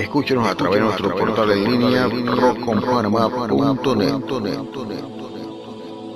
Escúchenos 0.00 0.48
a 0.48 0.54
través 0.56 0.80
de 0.80 0.86
nuestro 0.86 1.14
portal 1.14 1.52
en 1.52 1.70
línea 1.70 2.08
rockconpanamá.net. 2.08 4.60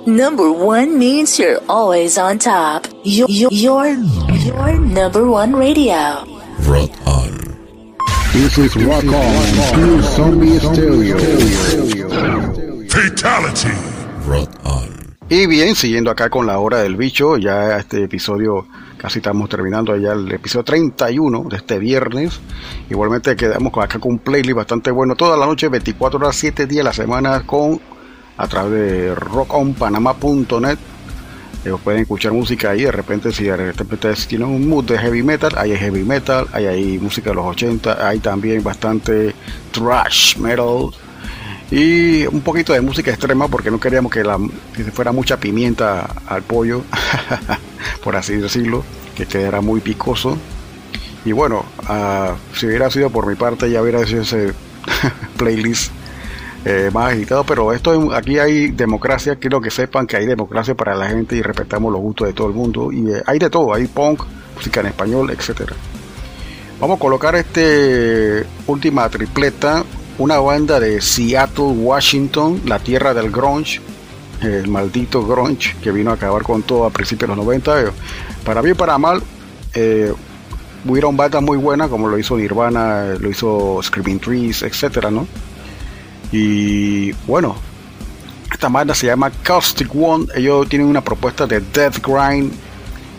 Number 0.05 0.51
one 0.51 0.97
means 0.97 1.39
you're 1.39 1.61
always 1.69 2.17
on 2.17 2.37
top. 2.37 2.85
Your, 3.05 3.29
your, 3.29 3.49
your, 3.51 3.87
your 3.87 4.77
number 4.77 5.25
one 5.25 5.55
radio. 5.55 6.25
Rock 6.67 6.91
On. 7.05 7.31
This 8.33 8.57
is 8.57 8.75
Rock 8.75 9.05
On, 9.05 9.45
Pure 9.73 10.01
Zombie 10.01 10.59
Stereo. 10.59 11.84
Y 15.37 15.47
bien, 15.47 15.75
siguiendo 15.75 16.11
acá 16.11 16.29
con 16.29 16.47
la 16.47 16.59
hora 16.59 16.77
del 16.77 16.95
bicho, 16.95 17.35
ya 17.35 17.75
este 17.75 18.05
episodio 18.05 18.67
casi 18.95 19.19
estamos 19.19 19.49
terminando 19.49 19.93
ya 19.97 20.13
el 20.13 20.31
episodio 20.31 20.63
31 20.63 21.47
de 21.49 21.57
este 21.57 21.77
viernes. 21.77 22.39
Igualmente 22.89 23.35
quedamos 23.35 23.73
acá 23.77 23.99
con 23.99 24.13
un 24.13 24.19
playlist 24.19 24.55
bastante 24.55 24.91
bueno 24.91 25.13
toda 25.17 25.35
la 25.35 25.45
noche, 25.45 25.67
24 25.67 26.19
horas, 26.19 26.37
7 26.37 26.67
días 26.67 26.85
la 26.85 26.93
semana 26.93 27.45
con 27.45 27.81
a 28.37 28.47
través 28.47 28.71
de 28.71 29.13
rockonpanama.net. 29.13 30.77
Eh, 31.65 31.73
pueden 31.83 31.99
escuchar 31.99 32.31
música 32.31 32.69
ahí, 32.69 32.83
de 32.83 32.93
repente 32.93 33.33
si 33.33 33.43
de 33.43 33.57
repente 33.57 34.13
tienen 34.29 34.47
un 34.47 34.69
mood 34.69 34.85
de 34.85 34.97
heavy 34.97 35.21
metal, 35.21 35.51
hay 35.57 35.75
heavy 35.75 36.03
metal, 36.03 36.47
hay 36.53 36.67
ahí 36.67 36.97
música 36.97 37.31
de 37.31 37.35
los 37.35 37.45
80, 37.45 38.07
hay 38.07 38.19
también 38.19 38.63
bastante 38.63 39.35
thrash 39.73 40.37
metal, 40.37 40.91
y 41.77 42.25
un 42.27 42.39
poquito 42.39 42.71
de 42.71 42.79
música 42.79 43.11
extrema 43.11 43.49
porque 43.49 43.69
no 43.69 43.81
queríamos 43.81 44.09
que, 44.09 44.23
la, 44.23 44.37
fuera 44.93 45.11
mucha 45.11 45.37
pimienta 45.37 46.07
al 46.25 46.41
pollo, 46.41 46.83
por 48.03 48.15
así 48.15 48.35
decirlo, 48.37 48.81
que 49.13 49.25
quedara 49.25 49.59
muy 49.59 49.81
picoso. 49.81 50.37
Y 51.25 51.33
bueno, 51.33 51.65
ah, 51.87 52.35
si 52.53 52.65
hubiera 52.67 52.89
sido 52.89 53.09
por 53.09 53.27
mi 53.27 53.35
parte 53.35 53.69
ya 53.69 53.81
hubiera 53.81 54.05
sido 54.05 54.21
ese 54.21 54.53
playlist 55.37 55.91
eh, 56.63 56.91
más 56.93 57.11
agitado, 57.11 57.43
pero 57.43 57.73
esto 57.73 57.93
es- 58.09 58.13
aquí 58.17 58.39
hay 58.39 58.67
democracia, 58.71 59.35
quiero 59.35 59.59
que 59.59 59.69
sepan 59.69 60.07
que 60.07 60.15
hay 60.15 60.25
democracia 60.25 60.75
para 60.75 60.95
la 60.95 61.09
gente 61.09 61.35
y 61.35 61.41
respetamos 61.41 61.91
los 61.91 61.99
gustos 61.99 62.27
de 62.27 62.33
todo 62.33 62.47
el 62.47 62.53
mundo 62.53 62.89
y 62.93 63.11
eh, 63.11 63.21
hay 63.25 63.37
de 63.37 63.49
todo, 63.49 63.73
hay 63.73 63.85
punk, 63.87 64.21
música 64.55 64.79
en 64.79 64.85
español, 64.87 65.29
etcétera. 65.29 65.73
Vamos 66.79 66.97
a 66.97 66.99
colocar 67.01 67.35
este 67.35 68.45
última 68.67 69.09
tripleta, 69.09 69.83
una 70.17 70.39
banda 70.39 70.79
de 70.79 71.01
Seattle, 71.01 71.65
Washington, 71.65 72.61
la 72.65 72.79
tierra 72.79 73.13
del 73.13 73.31
grunge, 73.31 73.81
el 74.41 74.67
maldito 74.67 75.25
grunge 75.25 75.75
que 75.81 75.91
vino 75.91 76.11
a 76.11 76.13
acabar 76.13 76.43
con 76.43 76.63
todo 76.63 76.85
a 76.85 76.89
principios 76.89 77.29
de 77.29 77.35
los 77.35 77.45
90. 77.45 77.81
Eh, 77.81 77.85
Para 78.43 78.61
bien 78.61 78.75
y 78.75 78.77
para 78.77 78.97
mal, 78.97 79.21
eh, 79.73 80.13
hubieron 80.85 81.17
bandas 81.17 81.41
muy 81.41 81.57
buenas 81.57 81.89
como 81.89 82.07
lo 82.07 82.17
hizo 82.17 82.37
Nirvana, 82.37 83.07
eh, 83.07 83.19
lo 83.19 83.29
hizo 83.29 83.79
Screaming 83.81 84.19
Trees, 84.19 84.61
etcétera, 84.61 85.11
¿no? 85.11 85.27
Y 86.31 87.11
bueno, 87.27 87.55
esta 88.51 88.69
banda 88.69 88.95
se 88.95 89.07
llama 89.07 89.31
Caustic 89.43 89.93
One. 89.95 90.27
Ellos 90.35 90.67
tienen 90.69 90.87
una 90.87 91.01
propuesta 91.01 91.45
de 91.45 91.59
Death 91.59 92.05
Grind 92.05 92.53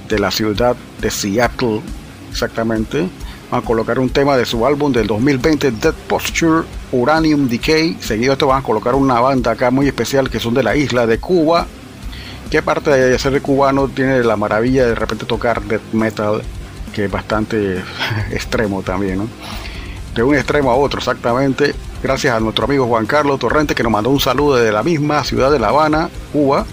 de 0.09 0.19
la 0.19 0.31
ciudad 0.31 0.77
de 1.01 1.11
Seattle, 1.11 1.83
exactamente. 2.31 3.09
A 3.51 3.61
colocar 3.61 3.99
un 3.99 4.11
tema 4.11 4.37
de 4.37 4.45
su 4.45 4.67
álbum 4.67 4.93
del 4.93 5.07
2020, 5.07 5.71
Dead 5.71 5.95
Posture, 6.09 6.65
Uranium 6.93 7.49
Decay. 7.49 7.97
Seguido 8.01 8.33
esto 8.33 8.49
van 8.49 8.61
a 8.61 8.63
colocar 8.63 8.95
una 8.95 9.21
banda 9.21 9.53
acá 9.53 9.71
muy 9.71 9.87
especial 9.87 10.29
que 10.29 10.41
son 10.41 10.55
de 10.55 10.63
la 10.63 10.75
isla 10.77 11.07
de 11.07 11.19
Cuba. 11.19 11.67
Que 12.51 12.59
aparte 12.59 12.91
de 12.91 13.19
ser 13.19 13.41
cubano, 13.43 13.89
tiene 13.89 14.23
la 14.23 14.37
maravilla 14.37 14.87
de 14.87 14.95
repente 14.95 15.27
tocar 15.27 15.63
death 15.63 15.93
metal, 15.93 16.43
que 16.95 17.05
es 17.05 17.11
bastante 17.11 17.83
extremo 18.31 18.83
también, 18.83 19.29
de 20.15 20.23
un 20.23 20.35
extremo 20.35 20.71
a 20.71 20.77
otro 20.77 20.99
exactamente, 20.99 21.75
gracias 22.03 22.35
a 22.35 22.41
nuestro 22.41 22.65
amigo 22.65 22.87
Juan 22.87 23.05
Carlos 23.05 23.39
Torrente 23.39 23.75
que 23.75 23.83
nos 23.83 23.93
mandó 23.93 24.09
un 24.11 24.19
saludo 24.19 24.57
desde 24.57 24.73
la 24.73 24.83
misma 24.83 25.23
ciudad 25.25 25.53
de 25.53 25.59
La 25.59 25.69
Habana, 25.69 26.09
Cuba. 26.33 26.65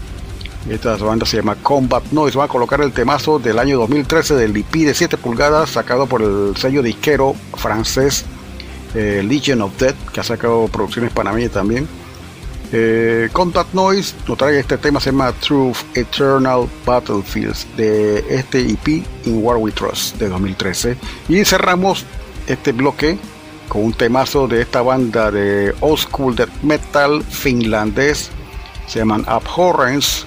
Esta 0.69 0.95
banda 0.95 1.26
se 1.26 1.38
llama 1.38 1.56
Combat 1.56 2.03
Noise. 2.11 2.38
Van 2.38 2.45
a 2.45 2.52
colocar 2.52 2.80
el 2.81 2.94
temazo 2.94 3.40
del 3.40 3.60
año 3.60 3.77
2013 3.80 4.35
del 4.35 4.56
IP 4.56 4.85
de 4.85 4.94
7 4.94 5.18
pulgadas, 5.18 5.72
sacado 5.72 6.07
por 6.07 6.22
el 6.22 6.56
sello 6.56 6.81
disquero 6.81 7.35
francés 7.56 8.26
eh, 8.95 9.23
Legion 9.27 9.61
of 9.61 9.77
Death, 9.77 9.95
que 10.14 10.19
ha 10.22 10.23
sacado 10.23 10.68
producciones 10.68 11.11
panameñas 11.11 11.52
también. 11.52 11.88
Eh, 12.72 13.30
Contact 13.31 13.73
Noise 13.73 14.15
nos 14.27 14.38
trae 14.38 14.60
este 14.60 14.77
tema, 14.77 14.99
se 14.99 15.11
llama 15.11 15.31
Truth 15.34 15.77
Eternal 15.95 16.68
Battlefields, 16.85 17.68
de 17.77 18.26
este 18.30 18.61
EP 18.61 18.88
In 19.26 19.44
War 19.44 19.57
We 19.57 19.72
Trust 19.72 20.18
de 20.18 20.30
2013. 20.30 20.98
Y 21.30 21.44
cerramos 21.45 22.06
este 22.48 22.72
bloque 22.72 23.18
con 23.68 23.84
un 23.84 23.94
temazo 23.94 24.48
de 24.48 24.61
esta 24.61 24.81
banda 24.81 25.30
de 25.30 25.73
old 25.81 25.99
school 25.99 26.35
death 26.35 26.49
metal 26.64 27.23
finlandés, 27.23 28.31
se 28.88 28.99
llaman 28.99 29.23
Abhorrence. 29.27 30.26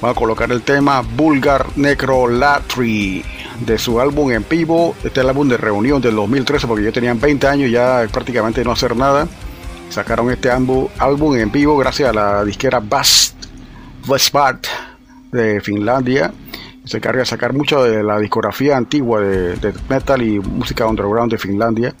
Vamos 0.00 0.16
a 0.16 0.20
colocar 0.20 0.52
el 0.52 0.62
tema 0.62 1.00
Vulgar 1.00 1.66
Necrolatry 1.74 3.24
de 3.66 3.78
su 3.78 4.00
álbum 4.00 4.30
en 4.30 4.46
vivo. 4.48 4.94
Este 4.98 5.08
es 5.08 5.24
el 5.24 5.28
álbum 5.28 5.48
de 5.48 5.56
reunión 5.56 6.00
del 6.00 6.14
2013 6.14 6.68
porque 6.68 6.84
ya 6.84 6.92
tenían 6.92 7.18
20 7.18 7.48
años 7.48 7.68
ya 7.68 8.06
prácticamente 8.12 8.62
no 8.62 8.70
hacer 8.70 8.94
nada. 8.96 9.26
Sacaron 9.90 10.30
este 10.30 10.52
álbum, 10.52 11.36
en 11.36 11.50
vivo 11.50 11.76
gracias 11.76 12.10
a 12.10 12.12
la 12.12 12.44
disquera 12.44 12.78
Bast 12.78 13.34
de 15.32 15.60
Finlandia. 15.62 16.32
Se 16.84 16.98
encarga 16.98 17.18
de 17.18 17.26
sacar 17.26 17.52
mucho 17.52 17.82
de 17.82 18.04
la 18.04 18.20
discografía 18.20 18.76
antigua 18.76 19.20
de 19.20 19.74
metal 19.88 20.22
y 20.22 20.38
música 20.38 20.86
underground 20.86 21.32
de 21.32 21.38
Finlandia. 21.38 21.94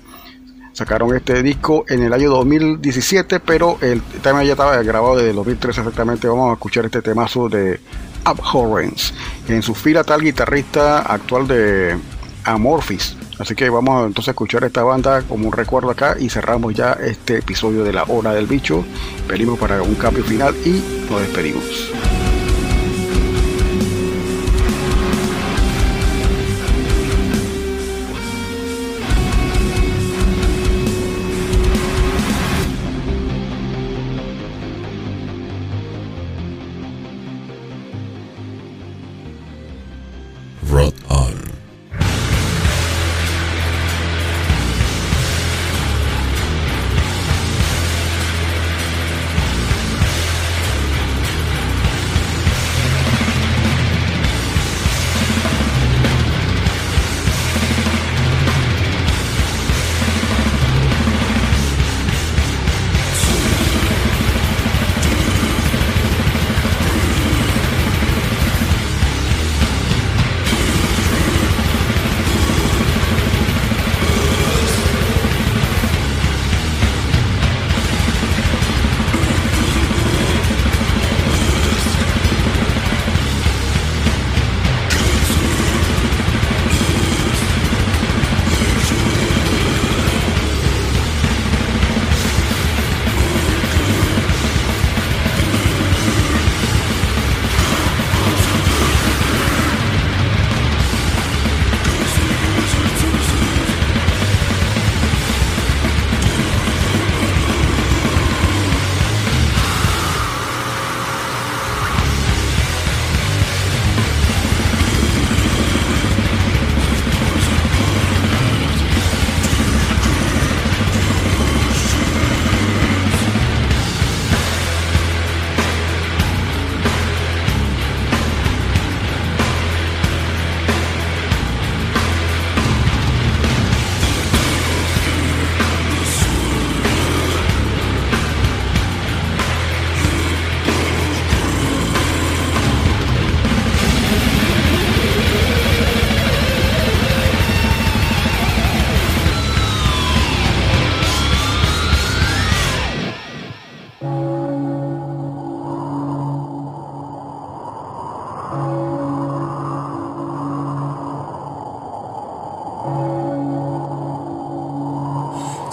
Sacaron 0.78 1.12
este 1.16 1.42
disco 1.42 1.84
en 1.88 2.04
el 2.04 2.12
año 2.12 2.30
2017, 2.30 3.40
pero 3.40 3.78
el 3.80 4.00
tema 4.00 4.44
ya 4.44 4.52
estaba 4.52 4.80
grabado 4.84 5.16
desde 5.16 5.30
el 5.30 5.34
2013 5.34 5.80
exactamente. 5.80 6.28
Vamos 6.28 6.50
a 6.50 6.52
escuchar 6.52 6.84
este 6.84 7.02
temazo 7.02 7.48
de 7.48 7.80
Abhorrence. 8.22 9.12
En 9.48 9.60
su 9.60 9.74
fila 9.74 10.02
está 10.02 10.14
el 10.14 10.22
guitarrista 10.22 11.00
actual 11.00 11.48
de 11.48 11.98
Amorphis. 12.44 13.16
Así 13.40 13.56
que 13.56 13.68
vamos 13.68 14.06
entonces 14.06 14.28
a 14.28 14.30
escuchar 14.30 14.62
esta 14.62 14.84
banda 14.84 15.22
como 15.22 15.48
un 15.48 15.52
recuerdo 15.52 15.90
acá 15.90 16.14
y 16.16 16.28
cerramos 16.28 16.72
ya 16.74 16.92
este 16.92 17.38
episodio 17.38 17.82
de 17.82 17.92
la 17.92 18.04
hora 18.04 18.32
del 18.32 18.46
bicho. 18.46 18.84
Venimos 19.26 19.58
para 19.58 19.82
un 19.82 19.96
cambio 19.96 20.22
final 20.22 20.54
y 20.64 20.80
nos 21.10 21.20
despedimos. 21.22 21.90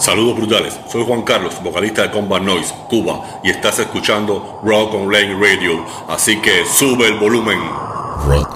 Saludos 0.06 0.36
brutales, 0.36 0.78
soy 0.88 1.04
Juan 1.04 1.22
Carlos, 1.22 1.60
vocalista 1.64 2.02
de 2.02 2.12
Combat 2.12 2.40
Noise, 2.40 2.72
Cuba, 2.88 3.40
y 3.42 3.50
estás 3.50 3.80
escuchando 3.80 4.60
Rock 4.62 4.94
on 4.94 5.10
Lane 5.10 5.34
Radio, 5.34 5.84
así 6.06 6.40
que 6.40 6.64
sube 6.64 7.08
el 7.08 7.18
volumen. 7.18 7.58
Rock 8.24 8.55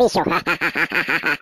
es 0.00 0.14
la 0.14 1.38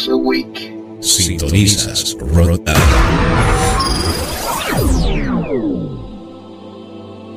days 0.00 0.08
a 0.08 0.16
week. 0.16 0.72
Sintonizas 1.00 2.16
Rod 2.20 2.60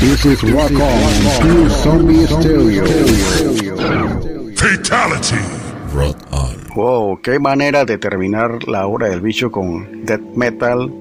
This 0.00 0.24
is 0.24 0.42
Rock 0.44 0.72
On, 0.72 1.12
Pure 1.42 1.68
Zombie 1.70 2.26
Stereo. 2.26 2.86
Fatality. 4.56 5.53
Wow, 6.74 7.20
qué 7.22 7.38
manera 7.38 7.84
de 7.84 7.98
terminar 7.98 8.66
la 8.66 8.86
hora 8.86 9.08
del 9.08 9.20
bicho 9.20 9.50
con 9.52 10.04
death 10.04 10.34
metal 10.34 10.92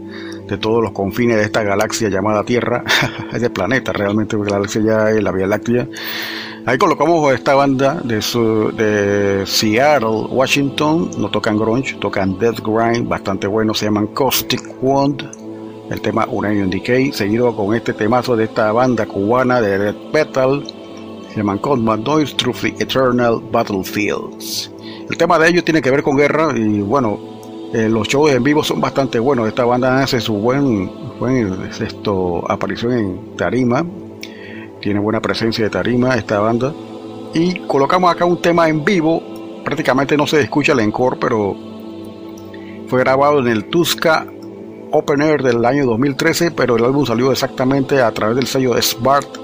de 0.48 0.58
todos 0.58 0.84
los 0.84 0.92
confines 0.92 1.38
de 1.38 1.44
esta 1.44 1.64
galaxia 1.64 2.10
llamada 2.10 2.44
Tierra, 2.44 2.84
de 3.40 3.50
planeta 3.50 3.92
realmente, 3.92 4.36
porque 4.38 4.52
la 4.52 4.58
galaxia 4.58 4.82
ya 4.86 5.10
es 5.10 5.24
la 5.24 5.32
Vía 5.32 5.48
Láctea. 5.48 5.88
Ahí 6.66 6.78
colocamos 6.78 7.34
esta 7.34 7.56
banda 7.56 8.00
de, 8.04 8.22
su- 8.22 8.72
de 8.76 9.44
Seattle, 9.48 10.28
Washington, 10.30 11.10
no 11.18 11.30
tocan 11.32 11.58
grunge, 11.58 11.96
tocan 11.96 12.38
death 12.38 12.60
grind, 12.64 13.08
bastante 13.08 13.48
bueno, 13.48 13.74
se 13.74 13.86
llaman 13.86 14.08
Caustic 14.08 14.62
Wound, 14.82 15.28
el 15.90 16.02
tema 16.02 16.28
Uranium 16.30 16.70
Decay, 16.70 17.12
seguido 17.14 17.56
con 17.56 17.74
este 17.76 17.94
temazo 17.94 18.36
de 18.36 18.44
esta 18.46 18.72
banda 18.72 19.06
cubana 19.08 19.60
de 19.60 19.80
death 19.80 20.14
metal, 20.14 20.64
se 21.34 21.40
llaman 21.40 21.60
Noise 22.04 22.36
Through 22.36 22.80
Eternal 22.80 23.42
Battlefields. 23.52 24.72
El 25.10 25.18
tema 25.18 25.40
de 25.40 25.50
ellos 25.50 25.64
tiene 25.64 25.82
que 25.82 25.90
ver 25.90 26.04
con 26.04 26.16
guerra 26.16 26.54
y 26.56 26.80
bueno, 26.82 27.20
eh, 27.74 27.90
los 27.90 28.08
shows 28.08 28.32
en 28.32 28.44
vivo 28.44 28.64
son 28.64 28.80
bastante 28.80 29.18
buenos. 29.18 29.48
Esta 29.48 29.66
banda 29.66 30.04
hace 30.04 30.22
su 30.22 30.34
buen, 30.34 30.92
buen 31.20 31.72
esto, 31.82 32.44
aparición 32.48 32.94
en 32.94 33.36
tarima, 33.36 33.84
tiene 34.80 35.00
buena 35.00 35.22
presencia 35.22 35.64
de 35.64 35.72
tarima 35.72 36.14
esta 36.14 36.40
banda. 36.40 36.72
Y 37.34 37.62
colocamos 37.62 38.12
acá 38.12 38.26
un 38.26 38.40
tema 38.40 38.70
en 38.70 38.86
vivo, 38.86 39.24
prácticamente 39.66 40.16
no 40.16 40.28
se 40.28 40.40
escucha 40.40 40.74
el 40.74 40.82
encore, 40.82 41.18
pero 41.20 41.56
fue 42.88 43.00
grabado 43.00 43.40
en 43.40 43.48
el 43.48 43.66
Tusca 43.66 44.28
Open 44.92 45.24
Air 45.24 45.42
del 45.42 45.66
año 45.66 45.88
2013, 45.88 46.52
pero 46.52 46.76
el 46.76 46.86
álbum 46.86 47.08
salió 47.08 47.32
exactamente 47.32 48.00
a 48.04 48.12
través 48.12 48.36
del 48.36 48.46
sello 48.46 48.80
Smart 48.80 49.43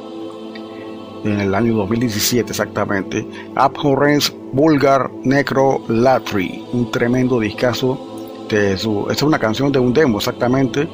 en 1.24 1.40
el 1.40 1.56
año 1.56 1.76
2017 1.76 2.52
exactamente. 2.52 3.28
Abhorrence 3.56 4.34
Vulgar 4.52 5.12
Necro 5.24 5.82
Latry, 5.88 6.66
un 6.74 6.92
tremendo 6.92 7.40
discazo 7.40 8.46
de 8.50 8.78
su, 8.78 9.02
esta 9.02 9.14
es 9.14 9.24
una 9.24 9.40
canción 9.40 9.72
de 9.72 9.80
un 9.80 9.94
demo 9.94 10.18
exactamente, 10.18 10.88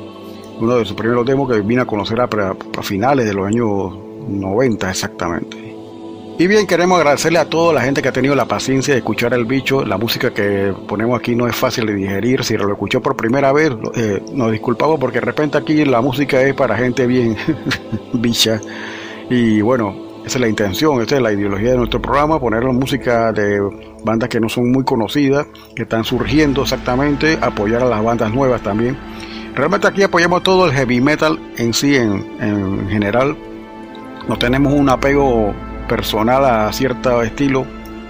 uno 0.60 0.78
de 0.78 0.86
sus 0.86 0.96
primeros 0.96 1.26
demos 1.26 1.52
que 1.52 1.62
vine 1.62 1.82
a 1.82 1.86
conocer 1.86 2.20
a, 2.20 2.28
finales 2.82 3.26
de 3.26 3.34
los 3.34 3.48
años 3.48 3.98
90 4.28 4.90
exactamente. 4.90 5.66
Y 6.38 6.48
bien, 6.48 6.68
queremos 6.68 6.98
agradecerle 6.98 7.40
a 7.40 7.50
toda 7.50 7.74
la 7.74 7.82
gente 7.82 8.02
que 8.02 8.10
ha 8.10 8.12
tenido 8.12 8.36
la 8.36 8.46
paciencia 8.46 8.94
de 8.94 8.98
escuchar 8.98 9.34
el 9.34 9.46
bicho. 9.46 9.86
La 9.86 9.98
música 9.98 10.34
que 10.34 10.74
ponemos 10.86 11.18
aquí 11.18 11.34
no 11.34 11.48
es 11.48 11.56
fácil 11.56 11.86
de 11.86 11.94
digerir. 11.94 12.44
Si 12.44 12.58
lo 12.58 12.70
escuchó 12.70 13.02
por 13.02 13.16
primera 13.16 13.54
vez, 13.54 13.72
eh, 13.96 14.22
nos 14.34 14.52
disculpamos 14.52 15.00
porque 15.00 15.20
de 15.20 15.26
repente 15.26 15.58
aquí 15.58 15.86
la 15.86 16.02
música 16.02 16.42
es 16.42 16.54
para 16.54 16.76
gente 16.76 17.08
bien 17.08 17.38
bicha. 18.14 18.60
Y 19.30 19.62
bueno, 19.62 20.05
esa 20.26 20.38
es 20.38 20.42
la 20.42 20.48
intención, 20.48 21.02
esa 21.02 21.18
es 21.18 21.22
la 21.22 21.32
ideología 21.32 21.72
de 21.72 21.78
nuestro 21.78 22.02
programa, 22.02 22.40
poner 22.40 22.64
la 22.64 22.72
música 22.72 23.32
de 23.32 23.60
bandas 24.04 24.28
que 24.28 24.40
no 24.40 24.50
son 24.50 24.72
muy 24.72 24.84
conocidas, 24.84 25.46
que 25.76 25.84
están 25.84 26.04
surgiendo 26.04 26.64
exactamente, 26.64 27.38
apoyar 27.42 27.84
a 27.84 27.86
las 27.86 28.04
bandas 28.04 28.34
nuevas 28.34 28.62
también. 28.62 28.98
Realmente 29.54 29.88
aquí 29.88 30.02
apoyamos 30.02 30.42
todo 30.42 30.66
el 30.66 30.74
heavy 30.74 31.00
metal 31.00 31.40
en 31.58 31.74
sí, 31.74 31.96
en, 31.96 32.26
en 32.42 32.90
general. 32.90 33.38
No 34.28 34.38
tenemos 34.38 34.74
un 34.74 34.90
apego 34.90 35.54
personal 35.88 36.44
a 36.44 36.74
cierto 36.74 37.22
estilo 37.22 37.66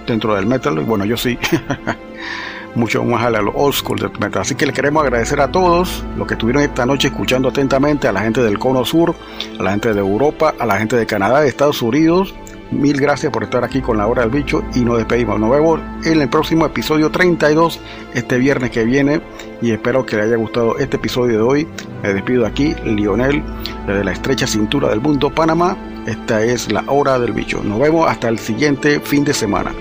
dentro 0.06 0.34
del 0.34 0.46
metal. 0.46 0.80
Bueno, 0.80 1.04
yo 1.04 1.16
sí. 1.16 1.38
Mucho 2.76 3.02
más 3.04 3.24
a 3.24 3.30
lo 3.30 3.50
old 3.52 3.74
school 3.74 3.98
del 3.98 4.10
metal. 4.20 4.42
Así 4.42 4.54
que 4.54 4.66
le 4.66 4.72
queremos 4.72 5.02
agradecer 5.02 5.40
a 5.40 5.50
todos 5.50 6.04
los 6.16 6.28
que 6.28 6.34
estuvieron 6.34 6.62
esta 6.62 6.86
noche 6.86 7.08
escuchando 7.08 7.48
atentamente, 7.48 8.06
a 8.06 8.12
la 8.12 8.20
gente 8.20 8.42
del 8.42 8.58
Cono 8.58 8.84
Sur, 8.84 9.14
a 9.58 9.62
la 9.62 9.70
gente 9.72 9.92
de 9.94 9.98
Europa, 9.98 10.54
a 10.58 10.66
la 10.66 10.78
gente 10.78 10.94
de 10.94 11.06
Canadá, 11.06 11.40
de 11.40 11.48
Estados 11.48 11.80
Unidos. 11.82 12.34
Mil 12.70 13.00
gracias 13.00 13.32
por 13.32 13.44
estar 13.44 13.64
aquí 13.64 13.80
con 13.80 13.96
la 13.96 14.06
hora 14.06 14.22
del 14.22 14.30
bicho 14.30 14.62
y 14.74 14.80
nos 14.80 14.98
despedimos. 14.98 15.38
Nos 15.38 15.50
vemos 15.50 15.80
en 16.04 16.20
el 16.20 16.28
próximo 16.28 16.66
episodio 16.66 17.10
32 17.10 17.80
este 18.12 18.38
viernes 18.38 18.70
que 18.70 18.84
viene 18.84 19.22
y 19.62 19.70
espero 19.70 20.04
que 20.04 20.16
le 20.16 20.22
haya 20.22 20.36
gustado 20.36 20.76
este 20.78 20.96
episodio 20.96 21.38
de 21.38 21.42
hoy. 21.42 21.68
Me 22.02 22.12
despido 22.12 22.44
aquí, 22.44 22.74
Lionel, 22.84 23.42
desde 23.86 24.04
la 24.04 24.12
estrecha 24.12 24.46
cintura 24.46 24.88
del 24.88 25.00
mundo 25.00 25.30
Panamá. 25.30 25.76
Esta 26.06 26.42
es 26.42 26.70
la 26.70 26.84
hora 26.88 27.18
del 27.18 27.32
bicho. 27.32 27.62
Nos 27.62 27.80
vemos 27.80 28.08
hasta 28.08 28.28
el 28.28 28.38
siguiente 28.38 29.00
fin 29.00 29.24
de 29.24 29.32
semana. 29.32 29.72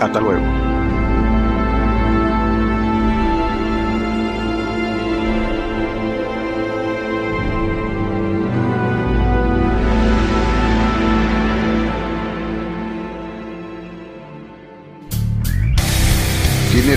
Hasta 0.00 0.20
luego. 0.20 0.71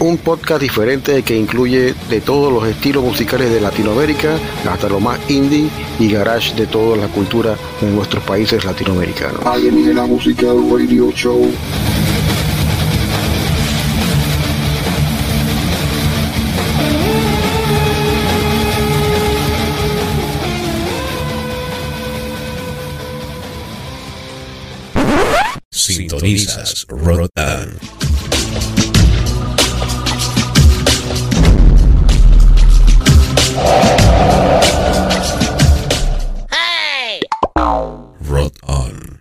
Un 0.00 0.16
podcast 0.16 0.62
diferente 0.62 1.22
que 1.22 1.36
incluye 1.36 1.94
de 2.08 2.20
todos 2.22 2.50
los 2.50 2.66
estilos 2.66 3.04
musicales 3.04 3.52
de 3.52 3.60
Latinoamérica 3.60 4.38
hasta 4.66 4.88
lo 4.88 4.98
más 4.98 5.18
indie 5.30 5.68
y 5.98 6.10
garage 6.10 6.54
de 6.54 6.66
toda 6.66 6.96
la 6.96 7.06
cultura 7.08 7.54
de 7.82 7.90
nuestros 7.90 8.24
países 8.24 8.64
latinoamericanos. 8.64 9.44
Alguien 9.44 9.76
en 9.76 9.96
la 9.96 10.06
música 10.06 10.46
radio 10.46 11.12
show. 11.12 11.46
Sintonizas 25.70 26.86
Rotan. 26.88 27.78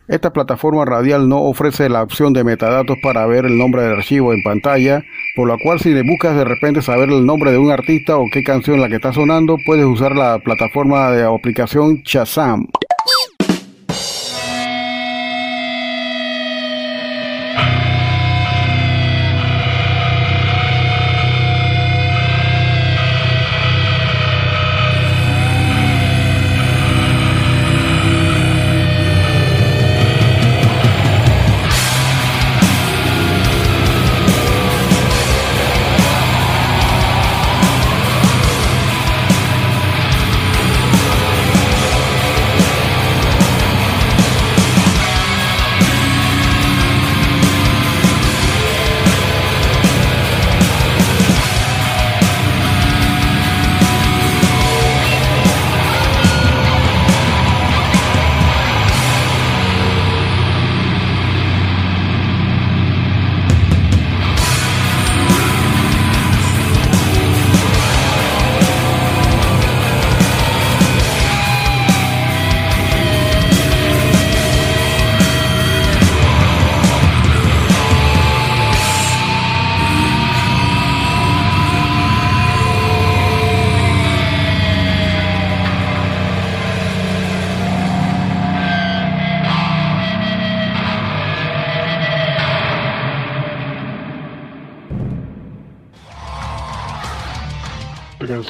Esta 0.10 0.34
plataforma 0.34 0.86
radial 0.86 1.30
no 1.30 1.44
ofrece 1.44 1.88
la 1.88 2.02
opción 2.02 2.34
de 2.34 2.44
metadatos 2.44 2.98
para 3.04 3.28
ver 3.28 3.46
el 3.46 3.60
nombre 3.60 3.84
del 3.84 3.94
archivo 3.94 4.34
en 4.34 4.42
pantalla, 4.42 5.04
por 5.36 5.48
lo 5.48 5.56
cual 5.60 5.80
si 5.80 5.94
le 5.94 6.02
buscas 6.02 6.36
de 6.36 6.46
repente 6.46 6.82
saber 6.82 7.10
el 7.10 7.28
nombre 7.28 7.52
de 7.52 7.60
un 7.60 7.72
artista 7.72 8.18
o 8.18 8.26
qué 8.34 8.44
canción 8.44 8.82
la 8.82 8.90
que 8.90 8.96
está 8.96 9.14
sonando, 9.14 9.56
puedes 9.68 9.86
usar 9.86 10.16
la 10.16 10.40
plataforma 10.40 11.12
de 11.12 11.24
aplicación 11.24 12.02
Shazam. 12.04 12.68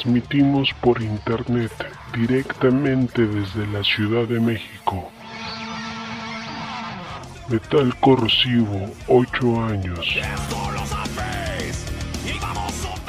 Transmitimos 0.00 0.72
por 0.80 1.02
internet 1.02 1.70
directamente 2.14 3.26
desde 3.26 3.66
la 3.66 3.84
Ciudad 3.84 4.26
de 4.26 4.40
México. 4.40 5.10
Metal 7.50 7.94
corrosivo, 8.00 8.90
8 9.08 9.62
años. 9.62 10.16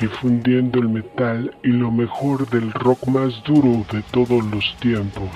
Difundiendo 0.01 0.79
el 0.79 0.89
metal 0.89 1.55
y 1.63 1.69
lo 1.69 1.91
mejor 1.91 2.49
del 2.49 2.73
rock 2.73 3.07
más 3.07 3.41
duro 3.45 3.85
de 3.89 4.01
todos 4.11 4.43
los 4.43 4.75
tiempos. 4.81 5.31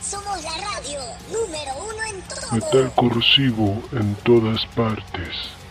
Somos 0.00 0.40
la 0.44 0.52
radio 0.52 1.00
número 1.32 1.72
uno 1.80 2.14
en 2.14 2.22
todo. 2.28 2.52
Metal 2.52 2.92
corrosivo 2.94 3.82
en 3.90 4.14
todas 4.22 4.64
partes. 4.66 5.61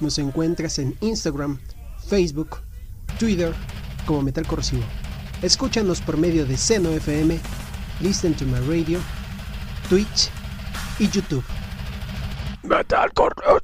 Nos 0.00 0.18
encuentras 0.18 0.78
en 0.78 0.96
Instagram, 1.00 1.58
Facebook, 2.08 2.58
Twitter 3.18 3.54
como 4.06 4.22
Metal 4.22 4.46
Corrosivo. 4.46 4.82
Escúchanos 5.42 6.00
por 6.00 6.16
medio 6.16 6.46
de 6.46 6.56
Seno 6.56 6.90
FM, 6.90 7.38
Listen 8.00 8.34
to 8.34 8.46
My 8.46 8.58
Radio, 8.60 8.98
Twitch 9.88 10.30
y 10.98 11.08
YouTube. 11.08 11.44
Metal 12.62 13.10
Corrosivo. 13.12 13.60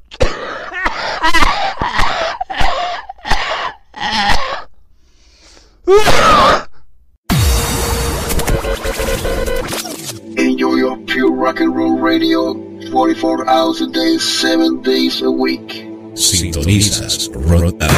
Enjoy 10.37 10.75
your 10.75 10.97
pure 11.07 11.31
rock 11.31 11.61
and 11.61 11.75
roll 11.75 11.97
radio 11.97 12.53
44 12.91 13.49
hours 13.49 13.81
a 13.81 13.87
day, 13.87 14.17
7 14.17 14.81
days 14.81 15.21
a 15.21 15.31
week. 15.31 15.86
Sintonizas 16.17 17.29
Rotan. 17.31 17.89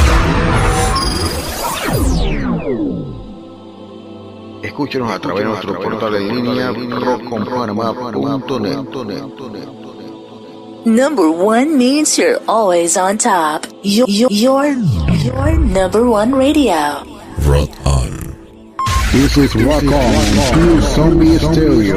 Escúchenos 4.61 5.09
a 5.09 5.19
través 5.19 5.43
de 5.43 5.49
nuestro 5.49 5.79
portal 5.79 6.15
en 6.15 6.27
línea 6.35 6.71
rockconpanamá.net. 6.71 9.25
Number 10.85 11.29
one 11.29 11.77
means 11.77 12.17
you're 12.17 12.39
always 12.47 12.97
on 12.97 13.17
top. 13.17 13.65
Your, 13.83 14.07
your, 14.09 14.65
your 15.23 15.57
number 15.57 16.03
one 16.05 16.33
radio. 16.35 17.03
Rot 17.47 17.69
On. 17.85 18.35
This 19.13 19.37
is 19.37 19.55
Rock 19.55 19.83
On, 19.83 20.13
Pure 20.53 20.81
Zombie 20.81 21.37
Stereo. 21.37 21.95